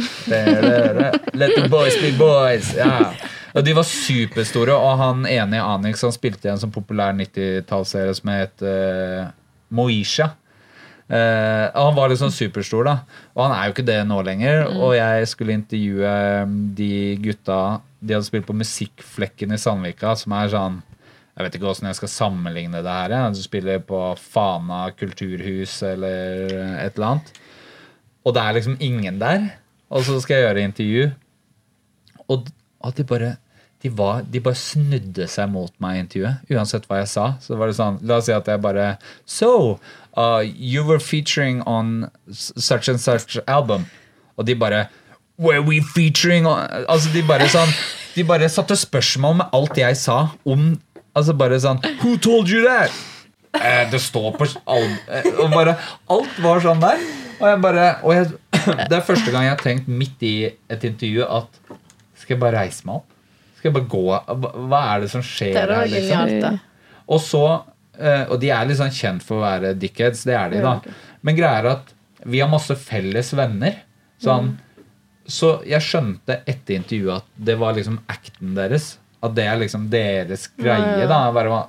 [1.34, 2.74] Let the boys be boys!
[2.76, 3.12] Ja.
[3.52, 7.12] Og De var superstore, og han ene i Anix han spilte i en sånn populær
[7.18, 9.26] 90-tallsserie som het uh,
[9.74, 10.30] Moisha.
[11.12, 12.94] Uh, og han var liksom superstor, da.
[13.34, 14.70] Og han er jo ikke det nå lenger.
[14.72, 16.14] Og jeg skulle intervjue
[16.46, 17.58] um, de gutta
[18.00, 20.80] De hadde spilt på Musikkflekken i Sandvika, som er sånn
[21.36, 23.18] Jeg vet ikke åssen jeg skal sammenligne det her.
[23.18, 23.28] Ja.
[23.34, 27.41] Du spiller på Fana kulturhus eller et eller annet.
[28.24, 29.48] Og det er liksom ingen der.
[29.90, 31.06] Og så skal jeg gjøre intervju.
[32.30, 32.46] Og
[32.84, 33.36] at de bare
[33.82, 37.24] de, var, de bare snudde seg mot meg i intervjuet, uansett hva jeg sa.
[37.42, 38.92] Så var det sånn, La oss si at jeg bare
[39.26, 39.80] So,
[40.14, 43.88] uh, you were featuring on such and such album.
[44.38, 44.84] Og de bare
[45.42, 47.70] Were we featuring on Altså, de bare sånn
[48.14, 50.18] De bare satte spørsmål med alt jeg sa
[50.48, 50.68] om
[51.16, 52.92] Altså bare sånn Who told you that?
[53.58, 55.74] Eh, det står på al- eh, bare
[56.12, 57.02] Alt var sånn der.
[57.42, 58.28] Og jeg bare og jeg,
[58.90, 60.34] Det er første gang jeg har tenkt midt i
[60.70, 61.58] et intervju at
[62.14, 63.08] Skal jeg bare reise meg opp?
[63.58, 64.02] Skal jeg bare gå?
[64.70, 65.90] Hva- er det som skjer Det her?
[65.96, 66.60] Liksom?
[67.12, 67.42] Og så
[67.98, 70.76] eh, Og de er litt sånn kjent for å være dickheads, det er de, da.
[71.22, 71.92] Men greia er at
[72.24, 73.80] vi har masse felles venner.
[74.22, 74.52] Sånn
[75.32, 78.96] så jeg skjønte etter intervjuet at det var liksom acten deres.
[79.22, 81.06] At det er liksom deres greie.
[81.06, 81.20] da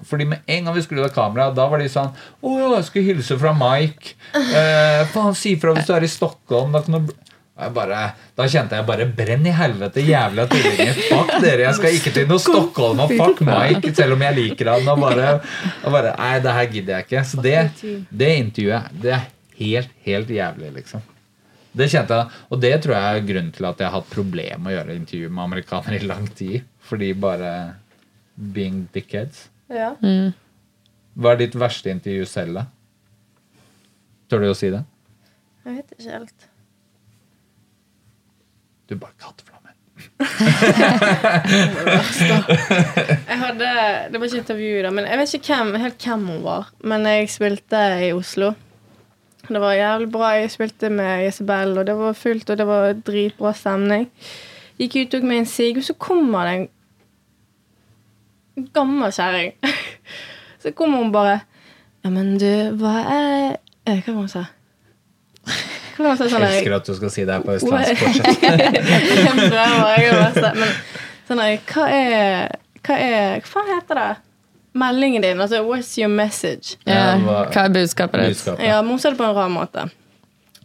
[0.10, 2.10] Fordi med en gang vi skrudde av kameraet, da var de sånn
[2.42, 4.16] Å ja, jeg skulle hilse fra Mike.
[4.34, 6.74] Eh, faen, si fra hvis du er i Stockholm.
[6.74, 7.14] Da kan du
[7.74, 8.00] bare,
[8.34, 10.98] da kjente jeg bare Brenn i helvete, jævla tullinger.
[11.12, 14.74] Fuck dere, jeg skal ikke til noe Stockholm og fuck Mike, selv om jeg liker
[14.74, 14.90] han.
[14.90, 15.38] Og bare,
[15.84, 17.26] og bare Nei, det her gidder jeg ikke.
[17.30, 17.58] Så det,
[18.10, 19.28] det intervjuet, det er
[19.62, 21.06] helt, helt jævlig, liksom.
[21.74, 24.62] Det kjente jeg, Og det tror jeg er grunnen til at jeg har hatt problemer
[24.62, 26.62] med å gjøre intervju med amerikanere i lang tid.
[26.84, 27.76] Fordi bare
[28.54, 29.46] being dickheads.
[29.72, 29.94] Ja.
[31.14, 32.64] Hva er ditt verste intervju selv, da?
[34.30, 34.84] Tør du å si det?
[35.64, 36.40] Jeg vet ikke helt.
[38.90, 39.72] Du bare katteflamme.
[43.30, 43.68] Jeg hadde,
[44.12, 46.70] Det var ikke intervju, da, men jeg vet ikke hvem, helt hvem hun var.
[46.84, 48.54] Men jeg spilte i Oslo.
[49.44, 50.34] Det var jævlig bra.
[50.40, 54.08] Jeg spilte med Isabel, og det var fullt, og det var dritbra stemning.
[54.82, 56.68] Gikk ut tok med en sigg, og så kommer det en
[58.74, 59.54] gammel kjerring.
[60.64, 61.40] Så kommer hun bare
[62.06, 62.48] Ja, men du,
[62.80, 64.44] hva er eh, Hva var det hun sa?
[65.98, 68.04] Hva sånn Jeg elsker at du skal si det her på østlandsk.
[70.24, 70.52] Beste.
[70.56, 70.72] Men
[71.28, 74.08] sånn der, hva er Hva er Hva faen heter det?
[74.74, 75.42] Meldingen din.
[75.44, 76.80] Altså, what's your message?
[76.88, 78.48] Ja, Ja, hva er budskapet ditt?
[78.64, 79.84] Ja, men hun sa det på en rar måte.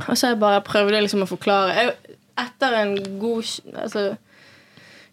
[0.07, 1.75] Og så jeg bare prøvde liksom å forklare.
[1.77, 2.08] Jeg,
[2.39, 4.05] etter en god altså,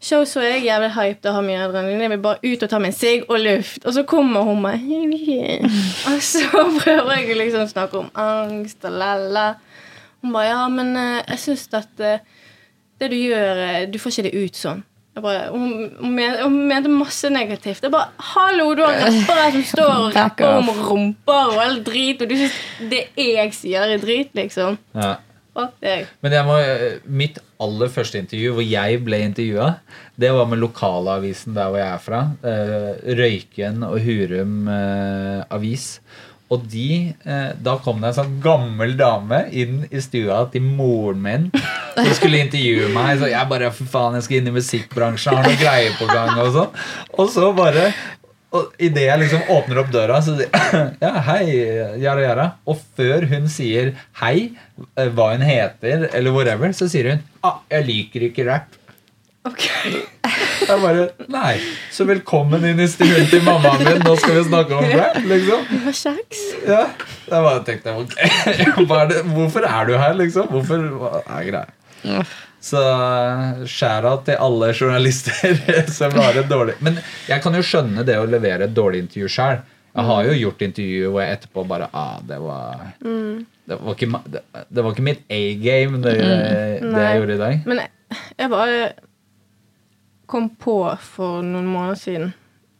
[0.05, 2.01] show så er jeg jævlig hyped og har mye adrenalin.
[2.05, 3.85] Jeg vil bare ut og ta meg en sigg og luft.
[3.85, 4.85] Og så kommer hun meg.
[6.11, 9.53] Og så prøver jeg liksom å snakke om angst og la-la.
[10.21, 12.19] Hun bare Ja, men eh, jeg syns at eh,
[12.99, 14.83] det du gjør eh, Du får ikke det ut sånn.
[15.15, 17.85] Jeg bare, hun, hun, mente masse negativt.
[17.85, 22.19] Jeg bare Hallo, du har rappere som står og rapper om rumper og all drit,
[22.19, 22.57] og du syns
[22.91, 24.75] det jeg sier, er drit, liksom?
[24.97, 25.13] Ja.
[26.25, 26.57] Men jeg må,
[27.07, 29.69] mitt aller første intervju hvor jeg ble intervjua,
[30.19, 32.21] det var med lokalavisen der hvor jeg er fra.
[32.43, 35.89] Eh, Røyken og Hurum eh, avis.
[36.53, 41.23] Og de, eh, da kom det en sånn gammel dame inn i stua til moren
[41.23, 43.15] min som skulle intervjue meg.
[43.21, 46.35] Så jeg bare for faen, jeg skal inn i musikkbransjen, har noe greier på gang.
[46.43, 46.77] Og sånn.
[47.17, 47.89] Og så bare
[48.55, 50.49] og idet jeg liksom åpner opp døra, så sier
[51.03, 51.43] Ja, hei,
[52.01, 52.47] Yara Yara.
[52.69, 54.51] Og før hun sier hei,
[54.95, 58.79] eh, hva hun heter, eller whatever, så sier hun ah, jeg liker ikke rap.
[59.45, 59.67] Ok.
[60.65, 61.59] Jeg bare Nei.
[61.93, 64.01] Så velkommen inn i stuen til mammaen min.
[64.01, 65.67] Nå skal vi snakke om rap, liksom.
[65.69, 66.41] Det var kjeks.
[66.65, 66.81] Ja.
[67.27, 68.15] Jeg bare tenkte ok,
[68.89, 70.49] hva det, Hvorfor er du her, liksom?
[70.53, 72.25] Hvorfor Hva er greia?
[72.65, 72.81] Så
[73.69, 75.59] skjæra til alle journalister
[75.97, 76.97] som har et dårlig Men
[77.29, 79.59] jeg kan jo skjønne det å levere et dårlig intervju sjøl.
[79.95, 82.87] Jeg har jo gjort intervjuer hvor jeg etterpå bare ah, det var
[83.65, 87.61] det var, ikke, det, det var ikke mitt A-game, det, det jeg gjorde i dag.
[87.69, 88.81] Men jeg, jeg bare
[90.29, 92.33] kom på for noen måneder siden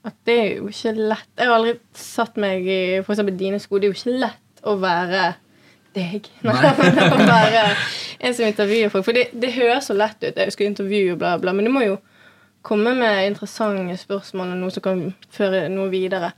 [0.06, 3.62] at det er jo ikke lett Jeg har aldri satt meg i for eksempel dine
[3.62, 3.80] sko.
[3.80, 5.24] Det er jo ikke lett å være
[5.96, 6.28] deg.
[6.44, 7.64] bare
[8.20, 9.08] en som intervjuer folk.
[9.08, 10.36] For det, det høres så lett ut.
[10.36, 11.56] Jeg skal intervjue, bla, bla.
[11.56, 11.98] Men du må jo
[12.66, 16.34] komme med interessante spørsmål og noe som kan føre noe videre.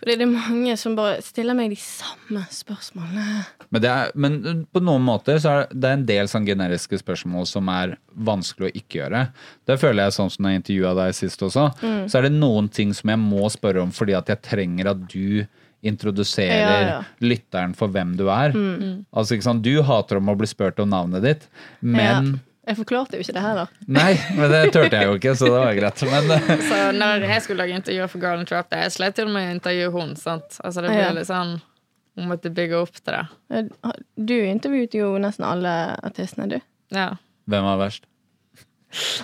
[0.00, 3.42] Fordi det er mange som bare stiller meg de samme spørsmålene.
[3.68, 7.44] Men, det er, men på noen måter så er det en del sånn generiske spørsmål
[7.48, 9.24] som er vanskelig å ikke gjøre.
[9.68, 11.66] Det føler jeg sånn som når jeg intervjua deg sist også.
[11.84, 12.02] Mm.
[12.08, 15.04] Så er det noen ting som jeg må spørre om fordi at jeg trenger at
[15.12, 15.44] du
[15.82, 17.00] introduserer Ja, ja.
[17.24, 18.52] lytteren for hvem du er.
[19.16, 21.48] Altså ikke sant, Du hater om å bli spurt om navnet ditt,
[21.80, 22.04] men
[22.34, 22.46] Ja.
[22.70, 23.70] Jeg forklarte jo ikke det heller.
[23.88, 26.02] Nei, men det turte jeg jo ikke, så det var greit.
[26.06, 26.28] Men
[26.68, 29.54] Så når jeg skulle lage intervjuer for Garland Trap, jeg slet til og med å
[29.56, 30.12] intervjue hun.
[30.20, 30.60] sant?
[30.62, 31.10] Altså det ble Ja.
[31.16, 31.56] litt sånn
[32.18, 33.64] Hun måtte bygge opp til det.
[34.20, 36.60] Du intervjuet jo nesten alle artistene, du.
[36.94, 37.08] Ja.
[37.48, 38.04] hvem var verst?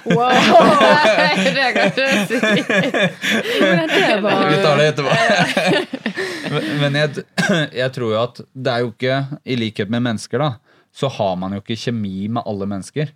[0.06, 0.30] Wow!
[1.58, 2.38] det kan du si.
[2.40, 5.10] det var Vi tar det etterpå.
[6.80, 7.24] Men- jeg,
[7.82, 10.54] jeg tror jo at det er jo ikke, i likhet med mennesker, da,
[10.96, 13.10] så har man jo ikke kjemi med alle mennesker.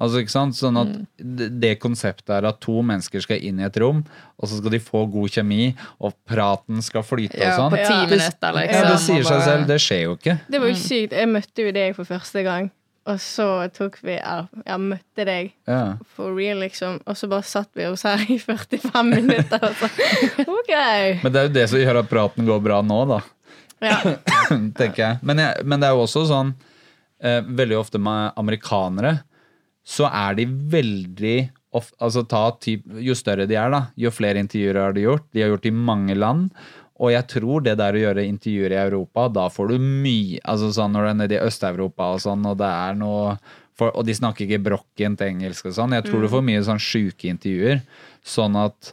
[0.00, 0.56] Altså ikke sant?
[0.58, 0.88] Sånn at
[1.22, 4.00] det, det konseptet er at to mennesker skal inn i et rom,
[4.40, 5.68] og så skal de få god kjemi,
[6.02, 7.76] og praten skal flyte Ja, og sånn.
[7.76, 8.06] på ti Ja.
[8.10, 8.88] minutter, Ja, liksom.
[8.90, 9.66] det sier seg selv.
[9.70, 10.38] Det skjer jo ikke.
[10.50, 11.12] Det var jo sykt.
[11.22, 12.70] Jeg møtte jo deg for første gang.
[13.08, 15.96] Og så tok vi Ja, møtte deg Ja.
[16.16, 16.98] for real, liksom.
[17.06, 19.62] Og så bare satt vi oss her i 45 minutter.
[19.62, 19.88] Og så,
[20.58, 20.74] OK.
[21.24, 23.20] Men det er jo det som gjør at praten går bra nå, da.
[23.80, 23.96] Ja.
[24.78, 25.18] tenker jeg.
[25.22, 25.64] Men, jeg.
[25.64, 26.50] men det er jo også sånn
[27.24, 29.22] eh, Veldig ofte med amerikanere
[29.90, 31.36] så er de veldig
[31.72, 35.24] of, altså ta typ, Jo større de er, da, jo flere intervjuer har de gjort.
[35.32, 36.50] De har gjort i mange land.
[37.00, 40.68] Og jeg tror det der å gjøre intervjuer i Europa, da får du mye altså
[40.76, 43.34] sånn Når du er nede i Øst-Europa og sånn, og det er noe
[43.78, 45.96] For, og de snakker ikke brokkent engelsk og sånn.
[45.96, 47.80] Jeg tror du får mye sånn sjuke intervjuer.
[48.20, 48.92] Sånn at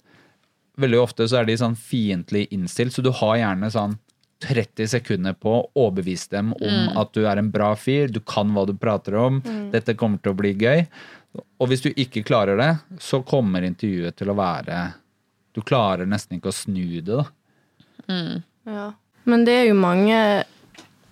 [0.80, 3.98] veldig ofte så er de sånn fiendtlig innstilt, så du har gjerne sånn
[4.46, 8.52] 30 sekunder på å overbevise dem om at du er en bra fyr, du kan
[8.54, 9.42] hva du prater om,
[9.74, 10.86] dette kommer til å bli gøy.
[11.58, 12.70] Og hvis du ikke klarer det,
[13.02, 14.94] så kommer intervjuet til å være
[15.58, 17.26] Du klarer nesten ikke å snu det, da.
[18.68, 18.92] Ja.
[19.28, 20.20] Men det er jo mange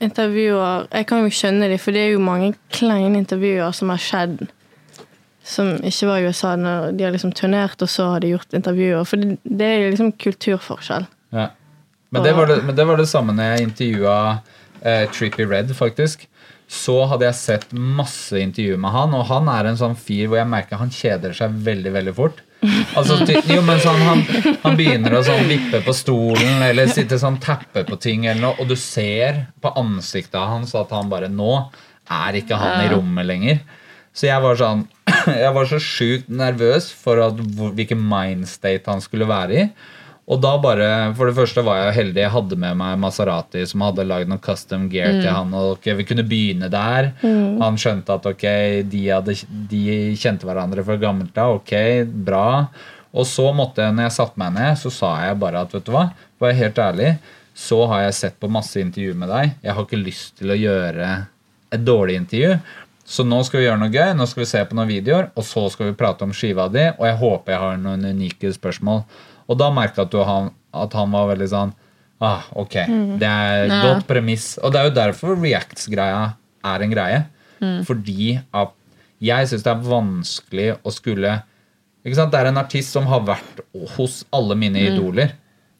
[0.03, 4.01] intervjuer Jeg kan jo skjønne det, for det er jo mange kleine intervjuer som har
[4.03, 4.45] skjedd.
[5.45, 8.55] Som ikke var i USA, når de har liksom turnert, og så har de gjort
[8.57, 9.05] intervjuer.
[9.07, 11.07] For det, det er jo liksom kulturforskjell.
[11.35, 11.49] Ja.
[12.09, 14.17] Men, det var det, men det var det samme når jeg intervjua
[14.81, 16.27] eh, Trippy Red, faktisk.
[16.71, 20.39] Så hadde jeg sett masse intervjuer med han, og han er en sånn fyr hvor
[20.39, 22.41] jeg merker han kjeder seg veldig veldig fort.
[22.97, 23.17] Altså,
[23.49, 24.23] jo, men sånn, han,
[24.63, 28.59] han begynner å sånn vippe på stolen eller sitte sånn tappe på ting, eller noe,
[28.61, 31.51] og du ser på ansiktet hans at han bare Nå
[32.05, 33.61] er ikke han i rommet lenger.
[34.15, 34.85] Så jeg var sånn
[35.45, 37.39] Jeg var så sjukt nervøs for at,
[37.75, 39.67] hvilken mindstate han skulle være i.
[40.25, 42.21] Og da bare, For det første var jeg heldig.
[42.23, 45.53] Jeg hadde med meg Maserati, som hadde lagd noe custom gear til han.
[45.53, 47.11] og ok, Vi kunne begynne der.
[47.61, 48.45] Han skjønte at ok,
[48.89, 49.35] de, hadde,
[49.69, 51.59] de kjente hverandre fra gammelt av.
[51.61, 51.75] Ok,
[52.25, 52.67] bra.
[53.15, 55.85] Og så måtte jeg, når jeg satte meg ned, så sa jeg bare at vet
[55.85, 57.11] du hva, for å være helt ærlig,
[57.55, 59.53] så har jeg sett på masse intervjuer med deg.
[59.63, 61.11] Jeg har ikke lyst til å gjøre
[61.71, 62.57] et dårlig intervju.
[63.05, 65.45] Så nå skal vi gjøre noe gøy, nå skal vi se på noen videoer, og
[65.45, 69.03] så skal vi prate om skiva di, og jeg håper jeg har noen unike spørsmål.
[69.49, 71.73] Og da merka du- han, at han var veldig sånn
[72.21, 72.73] ah, Ok,
[73.19, 74.57] det er et godt premiss.
[74.63, 76.35] Og det er jo derfor Reacts-greia
[76.65, 77.25] er en greie.
[77.85, 78.71] Fordi at
[79.21, 81.43] jeg syns det er vanskelig å skulle
[82.05, 82.31] ikke sant?
[82.31, 83.61] Det er en artist som har vært
[83.95, 85.31] hos alle mine idoler.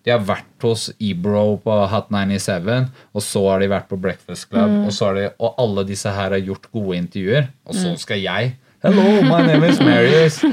[0.05, 4.49] De har vært hos Ebro på Hot 97, og så har de vært på Breakfast
[4.49, 4.69] Club.
[4.87, 7.47] Og, så har de, og alle disse her har gjort gode intervjuer.
[7.67, 8.55] Og så skal jeg
[8.85, 10.43] Hello, my name is Marius.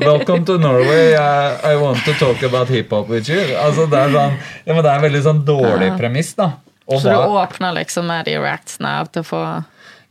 [0.00, 1.14] Welcome to Norway.
[1.14, 3.42] I, I want to talk about hiphop with you.
[3.60, 6.46] Altså, det, er sånn, ja, men det er en veldig sånn dårlig premiss, da.
[6.88, 9.42] Og Så du åpner liksom med de reactsene av til å få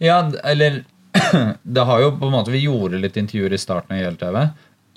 [0.05, 0.83] ja, eller
[1.77, 4.39] Det har jo på en måte Vi gjorde litt intervjuer i starten av ILTV.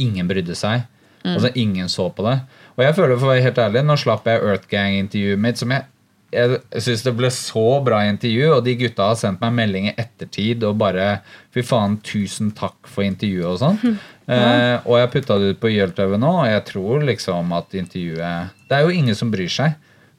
[0.05, 0.85] Ingen brydde seg.
[1.25, 2.39] Altså Ingen så på det.
[2.77, 5.73] Og jeg føler for å være helt ærlig Nå slapp jeg Earth Gang-intervjuet mitt, som
[5.73, 5.89] jeg
[6.35, 9.95] jeg syns det ble så bra intervju, og de gutta har sendt meg melding i
[9.95, 11.21] ettertid og bare
[11.55, 13.81] Fy faen, tusen takk for intervjuet og sånn.
[14.27, 18.57] Eh, og jeg putta det ut på YLTV nå, og jeg tror liksom at intervjuet
[18.67, 19.77] Det er jo ingen som bryr seg,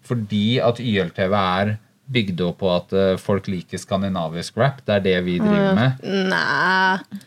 [0.07, 1.73] fordi at YLTV er
[2.15, 4.79] bygd opp på at eh, folk liker skandinavisk rap.
[4.87, 6.07] Det er det vi driver med.
[6.31, 7.19] Nei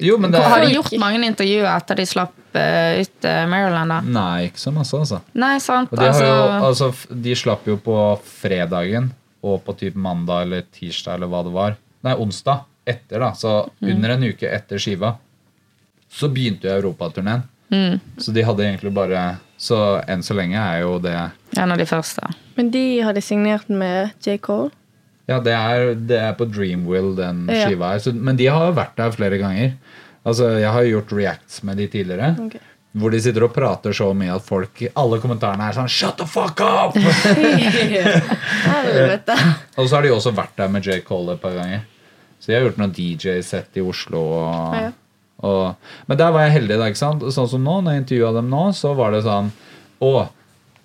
[0.00, 3.92] Jo, men det Har de gjort mange intervjuer etter de slapp eh, ut eh, Maryland,
[3.92, 4.00] da?
[4.00, 5.20] Nei, ikke så masse, altså.
[5.38, 5.92] Nei, sant?
[5.92, 6.90] De, Altså, jo, altså,
[7.28, 9.10] de slapp jo på fredagen
[9.44, 11.76] og på typ mandag eller tirsdag eller hva det var.
[12.06, 13.32] Nei, onsdag etter, da.
[13.36, 15.14] Så under en uke etter skiva
[16.10, 17.44] så begynte jo europaturneen.
[18.18, 19.76] Så de hadde egentlig bare Så
[20.10, 21.12] enn så lenge er jo det
[21.60, 22.24] en av de første.
[22.56, 24.38] Men de hadde signert med J.
[24.42, 24.70] Cole.
[25.30, 27.68] Ja, det er, det er på Dreamwill den Ja.
[27.68, 27.98] skiva er.
[28.02, 29.76] Så, men de har jo vært der flere ganger.
[30.26, 32.34] Altså, Jeg har jo gjort reacts med de tidligere.
[32.48, 32.60] Okay.
[32.98, 36.16] Hvor de sitter og prater så mye at folk i Alle kommentarene er sånn Shut
[36.18, 36.96] the fuck up!
[39.78, 41.00] Og så har de også vært der med J.
[41.06, 41.84] Cole et par ganger.
[42.40, 44.20] Så jeg har gjort noen DJ-sett i Oslo.
[44.40, 44.90] Og, Ja.
[45.46, 45.64] og,
[46.08, 46.78] men der var jeg heldig.
[46.78, 47.22] da, ikke sant?
[47.32, 49.50] Sånn som nå, når jeg intervjua dem nå, så var det sånn
[50.00, 50.28] Å,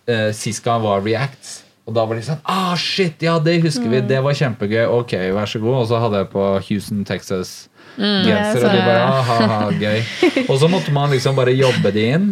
[0.07, 1.63] eh, sist gang var Reacts.
[1.85, 3.99] Og da var de sånn Ah, shit, ja, det husker vi.
[4.09, 4.85] Det var kjempegøy.
[4.89, 5.75] Ok, vær så god.
[5.83, 7.51] Og så hadde jeg på Houston, Texas.
[7.95, 10.01] Genser, og de bare ah, ha, ha, gøy.
[10.49, 12.25] Og så måtte man liksom bare jobbe det inn.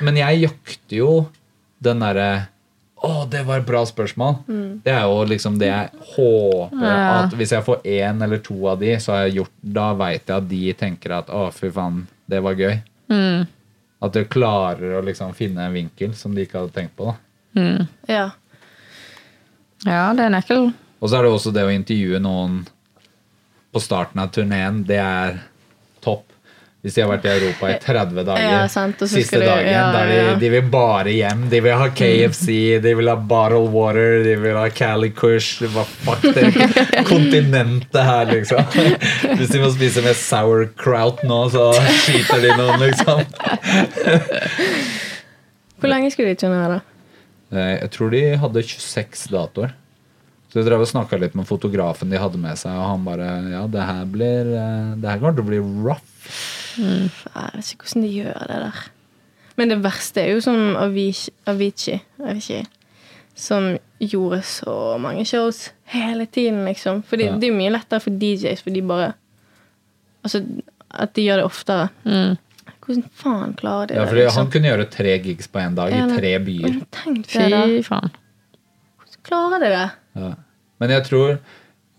[0.00, 1.10] Men jeg jakter jo
[1.82, 2.28] den derre
[3.04, 4.38] Å, det var et bra spørsmål.
[4.82, 6.94] Det er jo liksom det jeg håper Ja.
[7.26, 10.24] at Hvis jeg får én eller to av de, så har jeg gjort Da veit
[10.26, 12.00] jeg at de tenker at å, fy faen,
[12.30, 12.74] det var gøy.
[14.02, 17.12] At du klarer å liksom finne en vinkel som de ikke hadde tenkt på.
[17.54, 18.26] da Ja.
[19.86, 20.72] Ja, det er nøkkelen.
[20.98, 22.64] Og så er det også det å intervjue noen
[23.72, 24.82] på starten av turneen.
[24.88, 25.38] Det er
[26.02, 26.24] topp.
[26.82, 29.88] Hvis de har vært i Europa i 30 dager, Ja, sant, siste du, dagen, ja,
[29.92, 30.34] der de, ja.
[30.38, 31.40] de vil bare hjem.
[31.50, 32.46] De vil ha KFC,
[32.84, 35.64] de vil ha bottle water, de vil ha Cali Kush.
[35.74, 36.52] Hva fuck det
[37.10, 38.62] kontinentet her, liksom.
[39.40, 41.66] Hvis de må spise med sauerkraut nå, så
[42.04, 43.26] skyter de noen, liksom.
[45.78, 46.97] Hvor lenge skulle de turnere, da?
[47.52, 49.72] Eh, Jeg tror de hadde 26 datoer.
[50.48, 53.26] Så jeg drev og snakka litt med fotografen de hadde med seg, og han bare
[53.52, 56.04] Ja, det her blir eh, Det her kommer til å bli rough.
[56.78, 58.80] Jeg vet ikke hvordan de gjør det der.
[59.58, 62.64] Men det verste er jo som Avicii, Avicii
[63.38, 67.04] som gjorde så mange shows hele tiden, liksom.
[67.06, 67.36] For Ja.
[67.38, 69.14] det er jo mye lettere for DJs, for de bare
[70.24, 70.40] Altså,
[70.90, 71.88] at de gjør det oftere.
[72.88, 74.08] Hvordan faen klarer de Ja, det?
[74.08, 74.38] fordi liksom?
[74.42, 76.78] han kunne gjøre tre gigs på én dag i tre byer.
[77.28, 78.10] Fy faen.
[78.96, 79.86] Hvordan klarer de det?
[80.22, 80.34] Ja.
[80.80, 81.38] Men jeg tror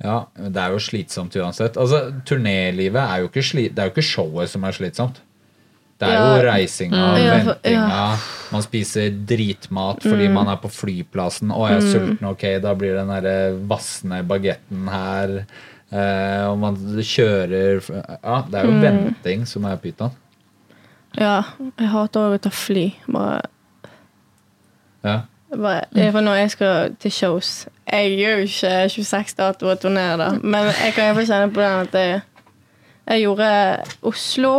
[0.01, 1.75] Ja, det er jo slitsomt uansett.
[1.75, 5.17] Altså, Turnélivet er jo ikke sli, Det er jo ikke showet som er slitsomt.
[5.99, 6.53] Det er jo Ja.
[6.53, 7.55] reisinga, Mm.
[7.65, 8.17] Ja,
[8.53, 10.33] man spiser dritmat fordi Mm.
[10.33, 11.51] man er på flyplassen.
[11.51, 15.45] 'Å, jeg er sulten, ok, da blir den derre vassende bagetten her'.
[15.91, 17.81] Eh, og man kjører
[18.23, 18.81] Ja, det er jo Mm.
[18.81, 20.11] venting som er pyton.
[21.17, 21.41] Ja,
[21.79, 22.93] jeg hater òg å ta fly.
[23.09, 23.41] Bare,
[25.03, 25.21] Ja.
[25.55, 30.17] bare, for når jeg skal til shows Jeg gjør jo ikke 26 datoer og turnerer,
[30.17, 32.21] da, men jeg kan iallfall kjenne på den at jeg,
[33.09, 33.47] jeg gjorde
[34.03, 34.51] Oslo.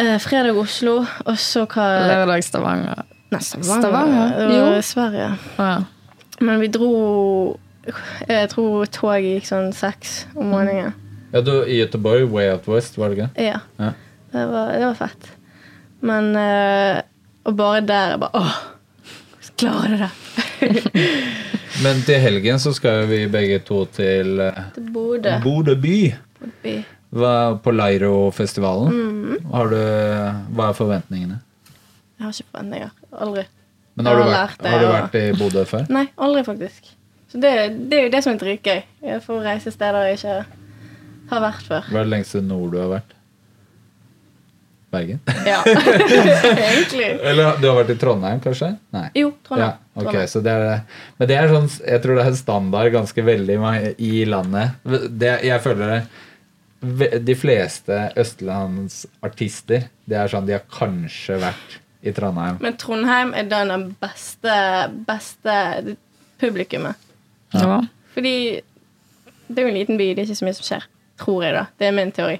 [0.00, 3.02] Eh, fredag Oslo, og så hva Lørdag Stavanger.
[3.30, 3.80] Nei, Stavanger.
[3.82, 4.28] Stavanger?
[4.38, 4.80] Det var Jo.
[4.82, 5.38] Sverige.
[5.58, 5.72] Ja.
[6.40, 7.58] Men vi dro
[8.28, 10.92] Jeg tror toget gikk sånn seks om morgenen.
[11.32, 13.30] ja, du i Göteborg, Way Out West, var det ikke?
[13.42, 13.58] Ja.
[13.78, 13.92] Ja.
[14.30, 15.30] Det var, det var fett.
[16.00, 17.02] Men eh,
[17.44, 18.58] Og bare der jeg bare Åh!
[19.60, 20.10] Klarer du det?
[21.84, 25.34] Men til helgen så skal vi begge to til eh, Til Bodø.
[25.44, 25.98] Bodø by.
[26.40, 26.80] Bodø.
[27.64, 28.92] På Leiro-festivalen.
[28.92, 29.36] Mm.
[29.42, 30.44] -hmm.
[30.54, 31.40] hva er forventningene?
[32.18, 32.88] Jeg har ikke forventninger.
[33.12, 33.44] Aldri.
[33.94, 35.86] Men har, har du vært, det, har du og- vært i Bodø før?
[35.88, 36.94] Nei, aldri, faktisk.
[37.28, 37.50] Så det,
[37.90, 38.82] det er jo det som er dritgøy.
[39.02, 40.44] Jeg får reise steder jeg ikke
[41.30, 41.80] har vært før.
[41.90, 43.14] Hva er det lengste nord du har vært?
[44.90, 45.20] Bergen?
[45.46, 45.60] Ja,
[46.70, 47.10] egentlig.
[47.22, 48.72] Eller du har vært i Trondheim, kanskje?
[48.94, 49.04] Nei.
[49.14, 49.76] Jo, Trondheim.
[49.76, 50.30] Ja, ok, Trondheim.
[50.32, 50.80] så det er,
[51.18, 53.58] men det er sånn, jeg tror det er standard ganske veldig
[54.02, 54.80] i landet.
[55.10, 62.14] Det, jeg føler det De fleste østlandsartister Det er sånn de har kanskje vært i
[62.16, 62.56] Trondheim.
[62.64, 64.54] Men Trondheim er den beste,
[65.04, 65.56] beste
[66.40, 66.96] publikummet.
[67.52, 67.82] Ja.
[68.14, 68.34] Fordi
[69.50, 70.86] det er jo en liten by, det er ikke så mye som skjer.
[71.20, 71.66] Tror jeg, da.
[71.78, 72.38] Det er min teori.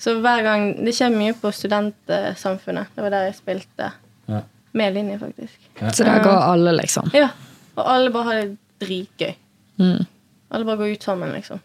[0.00, 2.92] Så hver gang Det skjer mye på Studentsamfunnet.
[2.94, 3.90] Det var der jeg spilte.
[4.28, 4.42] Ja.
[4.76, 5.56] Med linje, faktisk.
[5.96, 7.10] Så der går alle, liksom.
[7.16, 7.30] Ja.
[7.76, 9.32] Og alle bare har det dritgøy.
[9.80, 10.04] Mm.
[10.50, 11.62] Alle bare går ut sammen, liksom.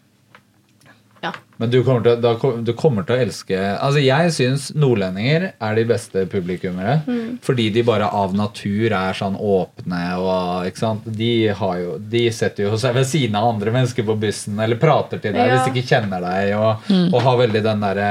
[1.22, 1.30] Ja.
[1.56, 5.78] Men du kommer, til, da, du kommer til å elske Altså Jeg syns nordlendinger er
[5.78, 6.98] de beste publikummere.
[7.42, 11.06] Fordi de bare av natur er sånn åpne og ikke sant?
[11.08, 14.76] De, har jo, de setter jo seg ved siden av andre mennesker på bussen eller
[14.82, 15.54] prater til deg Ja.
[15.56, 16.52] hvis de ikke kjenner deg.
[16.60, 18.10] Og, og har veldig den derre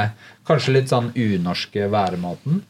[0.50, 2.64] kanskje litt sånn unorske væremåten.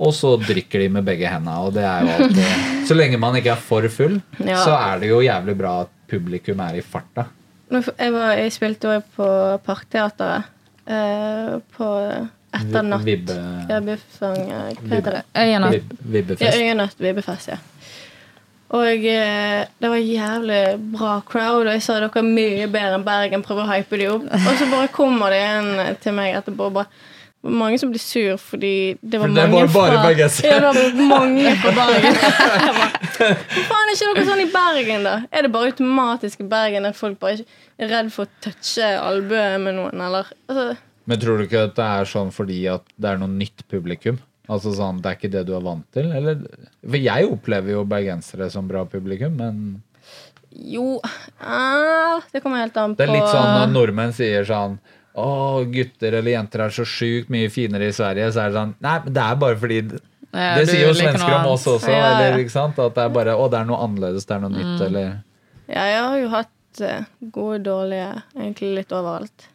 [0.00, 1.58] Og så drikker de med begge hendene.
[1.66, 4.62] Og det er jo alltid Så lenge man ikke er for full, Ja.
[4.64, 7.26] så er det jo jævlig bra at publikum er i farta.
[7.70, 9.26] Jeg, var, jeg spilte også på
[9.66, 10.48] Parkteatret.
[10.90, 11.88] Eh, på
[12.50, 13.04] Etter natt.
[13.06, 13.34] Vibbe,
[13.70, 15.24] Ja, Biffsang Hva heter det?
[15.38, 15.68] Øyene.
[16.02, 16.42] vibbefest.
[16.42, 17.58] Ja, Øyenøtt Vibbefest, ja.
[18.74, 20.58] Og eh, det var jævlig
[20.92, 23.42] bra crowd, og jeg sa dere er mye bedre enn Bergen.
[23.46, 24.26] Prøver å hype de opp.
[24.30, 26.86] Og så bare kommer det en til meg etterpå og bare
[27.42, 30.58] mange som blir sur fordi det var For det mange var fra bergensere.
[30.60, 32.18] Det var mange fra Bergen.
[32.20, 35.14] Hvorfor faen er ikke dere sånn i Bergen, da?
[35.32, 37.46] Er det bare automatisk i Bergen at folk bare
[37.80, 40.28] er redd for å touche albuen med noen, eller?
[40.50, 40.66] Altså,
[41.08, 44.20] Men tror du ikke at det er sånn fordi at det er noe nytt publikum?
[44.50, 46.10] Altså sånn, Det er ikke det du er vant til?
[46.12, 46.40] Eller?
[46.84, 49.80] For jeg opplever jo bergensere som bra publikum, men
[50.50, 50.96] jo
[51.38, 54.80] ah, Det kommer helt an på det er litt sånn når nordmenn sier sånn
[55.14, 58.74] å, gutter eller jenter er så sjukt mye finere i Sverige, så er det sånn
[58.80, 60.00] Nei, men det er bare fordi Det
[60.32, 62.10] Ja, det sier jo svensker om oss også, Ja, ja.
[62.28, 62.78] eller ikke sant?
[62.78, 64.58] At det er bare Å, det er noe annerledes, det er noe Mm.
[64.60, 65.08] nytt, eller
[65.68, 66.82] Ja, jeg har jo hatt
[67.32, 69.48] gode og dårlige, egentlig litt overalt.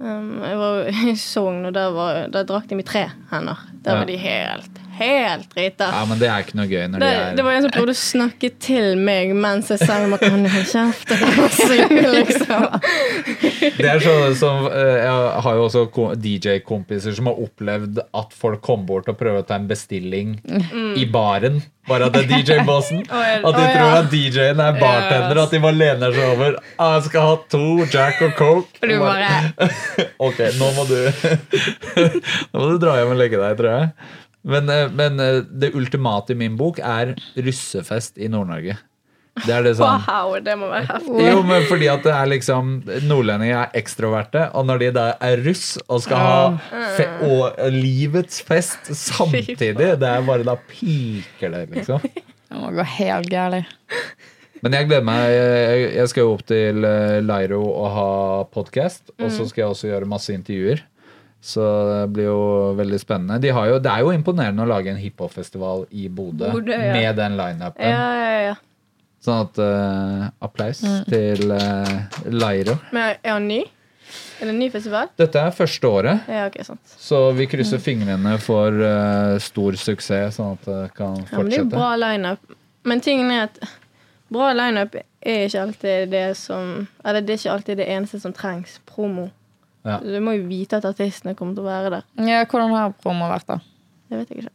[0.00, 3.56] Um, jeg var i Sogn, og der, var, der drakk de med tre hender.
[3.84, 3.98] Der Ja.
[4.00, 5.88] var de helt, helt drita.
[5.92, 7.74] Ja, men det er ikke noe gøy når Det, de er det var en som
[7.76, 11.14] prøvde å snakke til meg mens jeg sang om at han holdt kjeft.
[12.16, 12.66] liksom.
[13.76, 15.86] Det er sånn som eh, Jeg har jo også
[16.22, 20.36] DJ-kompiser som har opplevd at folk kom bort og prøver å ta en bestilling
[20.96, 21.62] i baren.
[21.86, 23.04] Bare at det er DJ-bossen.
[23.46, 25.38] At de tror at DJ-en er bartender.
[25.44, 26.56] At de bare lener seg over.
[26.82, 28.80] Ah, 'Jeg skal ha to Jack og Coke'.
[28.82, 29.30] Og du bare
[30.26, 30.98] Ok, nå må du
[32.50, 33.90] Nå må du dra hjem og legge deg, tror jeg.
[34.46, 38.76] Men, eh, men eh, det ultimate i min bok er russefest i Nord-Norge.
[39.44, 41.24] Det er det sånn Wow, det må være heftig.
[41.28, 42.70] jo, men fordi at det er liksom
[43.04, 48.40] Nordlendinger er ekstroverte, og når de da er russ og skal ha fe og livets
[48.46, 52.00] fest samtidig, det er bare da piker det, liksom.
[52.46, 53.68] Det må gå helt gærent.
[54.62, 55.32] Men jeg gleder meg.
[55.98, 58.10] Jeg skal jo opp til Leiro Lairo og ha
[58.54, 60.80] podkast, og så skal jeg også gjøre masse intervjuer.
[61.40, 62.38] Så det blir jo
[62.78, 63.38] veldig spennende.
[63.40, 66.92] De har jo, det er jo imponerende å lage en hiphopfestival i Bodø ja.
[66.96, 67.86] med den lineupen.
[67.86, 68.56] Ja, ja, ja.
[69.22, 71.04] Sånn at uh, applaus Mm.
[71.10, 71.94] til uh,
[72.30, 72.76] Lairo.
[72.92, 73.60] Men er han ny?
[74.40, 75.08] Er det en ny festival?
[75.18, 77.50] Dette er første året, Ja, okay, så vi Mm.
[77.50, 81.70] krysser fingrene for uh, stor suksess, sånn at det kan Ja, men det er fortsette.
[81.70, 82.38] bra lineup.
[82.84, 83.58] Men tingen er at
[84.30, 88.32] bra lineup er ikke alltid det som Eller det er ikke alltid det eneste som
[88.32, 88.78] trengs.
[88.86, 89.30] Promo.
[89.86, 90.00] Ja.
[90.02, 92.06] Du må jo vite at artistene kommer til å være der.
[92.26, 93.60] Ja, hvordan har promo vært, da?
[94.10, 94.52] Det vet jeg ikke.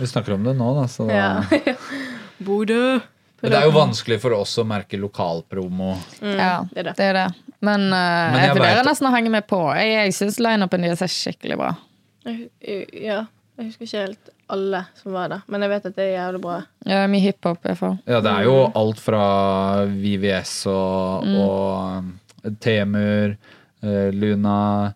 [0.00, 0.86] Vi snakker om det nå, da.
[0.90, 1.74] Så da Ja.
[2.44, 3.00] Bodø.
[3.44, 5.90] Men det er jo vanskelig for oss å merke lokalpromo.
[6.24, 6.94] Mm, ja, det er det.
[6.96, 7.24] det er det.
[7.64, 7.98] Men, uh,
[8.32, 9.58] Men jeg jeg vurderer vet- nesten å henge med på.
[9.76, 11.70] Jeg, jeg syns lineupen deres er skikkelig bra.
[12.24, 12.48] Jeg,
[13.04, 13.18] ja.
[13.54, 16.40] Jeg husker ikke helt alle som var der, men jeg vet at det er jævlig
[16.42, 16.56] bra.
[16.90, 17.68] Ja, mye hiphop.
[18.10, 18.72] Ja, det er jo Mm.
[18.80, 19.20] alt fra
[19.92, 23.36] VVS og, og Temur, eh,
[24.14, 24.94] Luna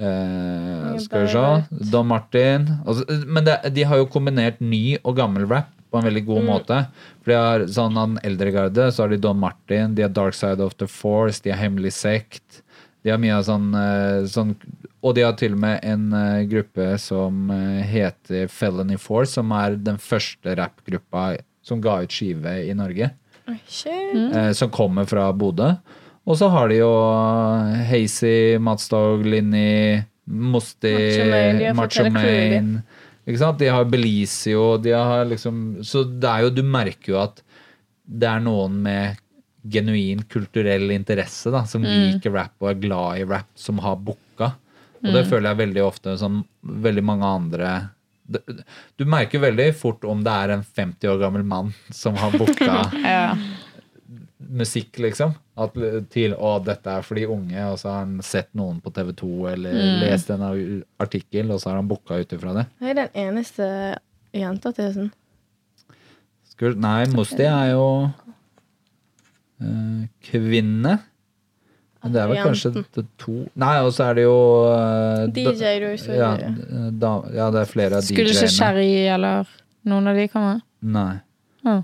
[0.00, 2.66] eh, Skal vi se Don Martin.
[2.86, 6.44] Altså, men det, de har jo kombinert ny og gammel rap på en veldig god
[6.46, 6.80] måte.
[7.20, 10.12] For de har sånn av den eldre garde, så har de Don Martin, de har
[10.14, 12.62] Dark Side of the Force, de har Hemmelig Sekt.
[13.02, 14.54] De har mye av sånn, eh, sånn
[15.00, 19.78] Og de har til og med en eh, gruppe som heter Felony Force, som er
[19.80, 23.10] den første rappgruppa som ga ut skive i Norge.
[23.50, 24.54] Mm.
[24.54, 25.72] som kommer fra Bodø.
[26.28, 26.90] Og så har de jo
[27.88, 30.92] Hazy, Matstog, Linni, Mosti,
[31.74, 32.82] Macho Main.
[33.58, 37.42] de har Belizio, de har liksom Så det er jo Du merker jo at
[38.10, 39.18] det er noen med
[39.62, 44.48] genuin kulturell interesse da, som liker rap og er glad i rap, som har booka.
[45.04, 47.70] Og det føler jeg veldig ofte som veldig mange andre
[48.98, 52.74] Du merker veldig fort om det er en 50 år gammel mann som har booka
[53.04, 53.34] Ja.
[54.50, 55.34] Musikk, liksom.
[55.60, 55.76] At,
[56.12, 59.12] til å, dette er for de unge, og så har han sett noen på TV
[59.20, 60.44] 2 eller lest en
[61.00, 62.66] artikkel, og så har han booka ut ifra det.
[62.80, 63.68] Jeg er den eneste
[64.36, 65.10] jenta til?
[66.60, 67.86] vi- nei, Musti er jo
[69.62, 70.98] øh, kvinne.
[72.00, 72.84] Men det er vel kanskje Jenten.
[72.96, 74.36] det to Nei, og så er det jo
[74.72, 76.52] uh, DJ, du så ja, det.
[76.96, 78.54] da, ja, det er flere av Skulle ikke DJ-ene.
[78.56, 79.50] Sherry eller
[79.90, 80.54] noen av de komme?
[80.80, 81.18] Nei.
[81.66, 81.74] Ja.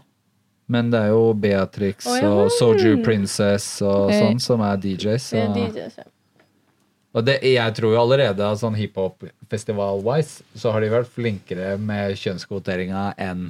[0.67, 2.31] Men det er jo Beatrix oh, ja.
[2.33, 4.19] og Soju Princess og okay.
[4.19, 5.31] sånn som er DJs.
[5.31, 6.09] Det er DJs, ja.
[7.17, 13.07] Og det, jeg tror jo allerede sånn hiphop-festival-wise så har de vært flinkere med kjønnskvoteringa
[13.25, 13.49] enn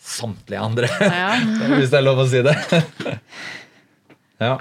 [0.00, 0.88] samtlige andre.
[1.76, 2.54] Hvis det er lov å si det.
[4.46, 4.54] ja.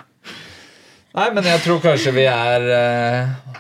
[1.16, 3.56] Nei, men jeg tror kanskje vi er uh,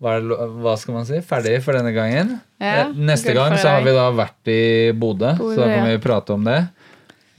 [0.00, 1.20] hva, er hva skal man si?
[1.20, 2.38] Ferdig for denne gangen.
[2.60, 5.98] Ja, Eh, Neste gang så har vi da vært i Bodø, så da kan vi
[6.04, 6.58] prate om det.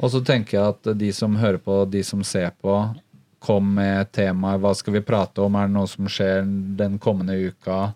[0.02, 2.80] Og så tenker jeg at de som hører på, de som ser på,
[3.42, 4.58] kom med temaer.
[4.62, 5.56] Hva skal vi prate om?
[5.56, 6.42] Er det noe som skjer
[6.78, 7.94] den kommende uka?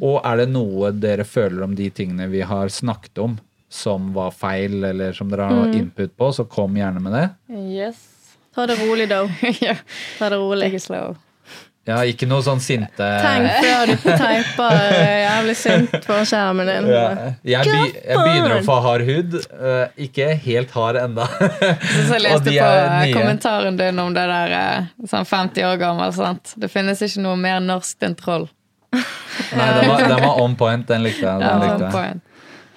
[0.00, 3.36] Og er det noe dere føler om de tingene vi har snakket om,
[3.68, 5.74] som var feil, eller som dere har Mm.
[5.80, 7.26] input på, så kom gjerne med det.
[7.58, 7.96] Yes.
[8.54, 9.24] Ta det rolig, da.
[9.60, 9.74] ja.
[10.18, 10.62] Ta det rolig.
[10.70, 11.16] Take it slow.
[11.88, 16.88] Ja, ikke noe sånn sinte Tenk før du teiper eh, jævlig sint på skjermen din.
[16.92, 17.06] ja.
[17.48, 19.38] jeg, be, jeg begynner å få hard hud.
[19.40, 21.24] eh, ikke helt hard enda.
[21.32, 23.14] Så jeg leste de på nye.
[23.16, 26.12] kommentaren din om det der eh, sånn 50 år gammel.
[26.12, 26.52] sant?
[26.60, 28.48] Det finnes ikke noe mer norsk enn troll.
[28.92, 30.84] Nei, den var, den var on point.
[30.88, 31.40] Den likte jeg.
[31.40, 31.92] Den likte jeg.
[31.94, 32.24] point.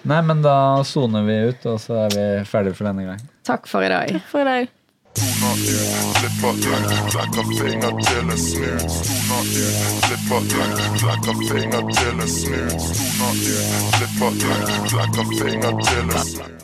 [0.07, 0.55] Nei, men da
[0.87, 3.19] soner vi ut, og så er vi ferdige for denne gang.
[3.45, 4.15] Takk for i dag.
[4.31, 4.71] For i dag.
[5.13, 8.81] Tona in, flipper like, like a finger till it's smooth.
[9.07, 12.71] Tona in, flipper like, like a finger till it's smooth.
[13.17, 16.60] Tona in, flipper like, like a finger till it's smooth.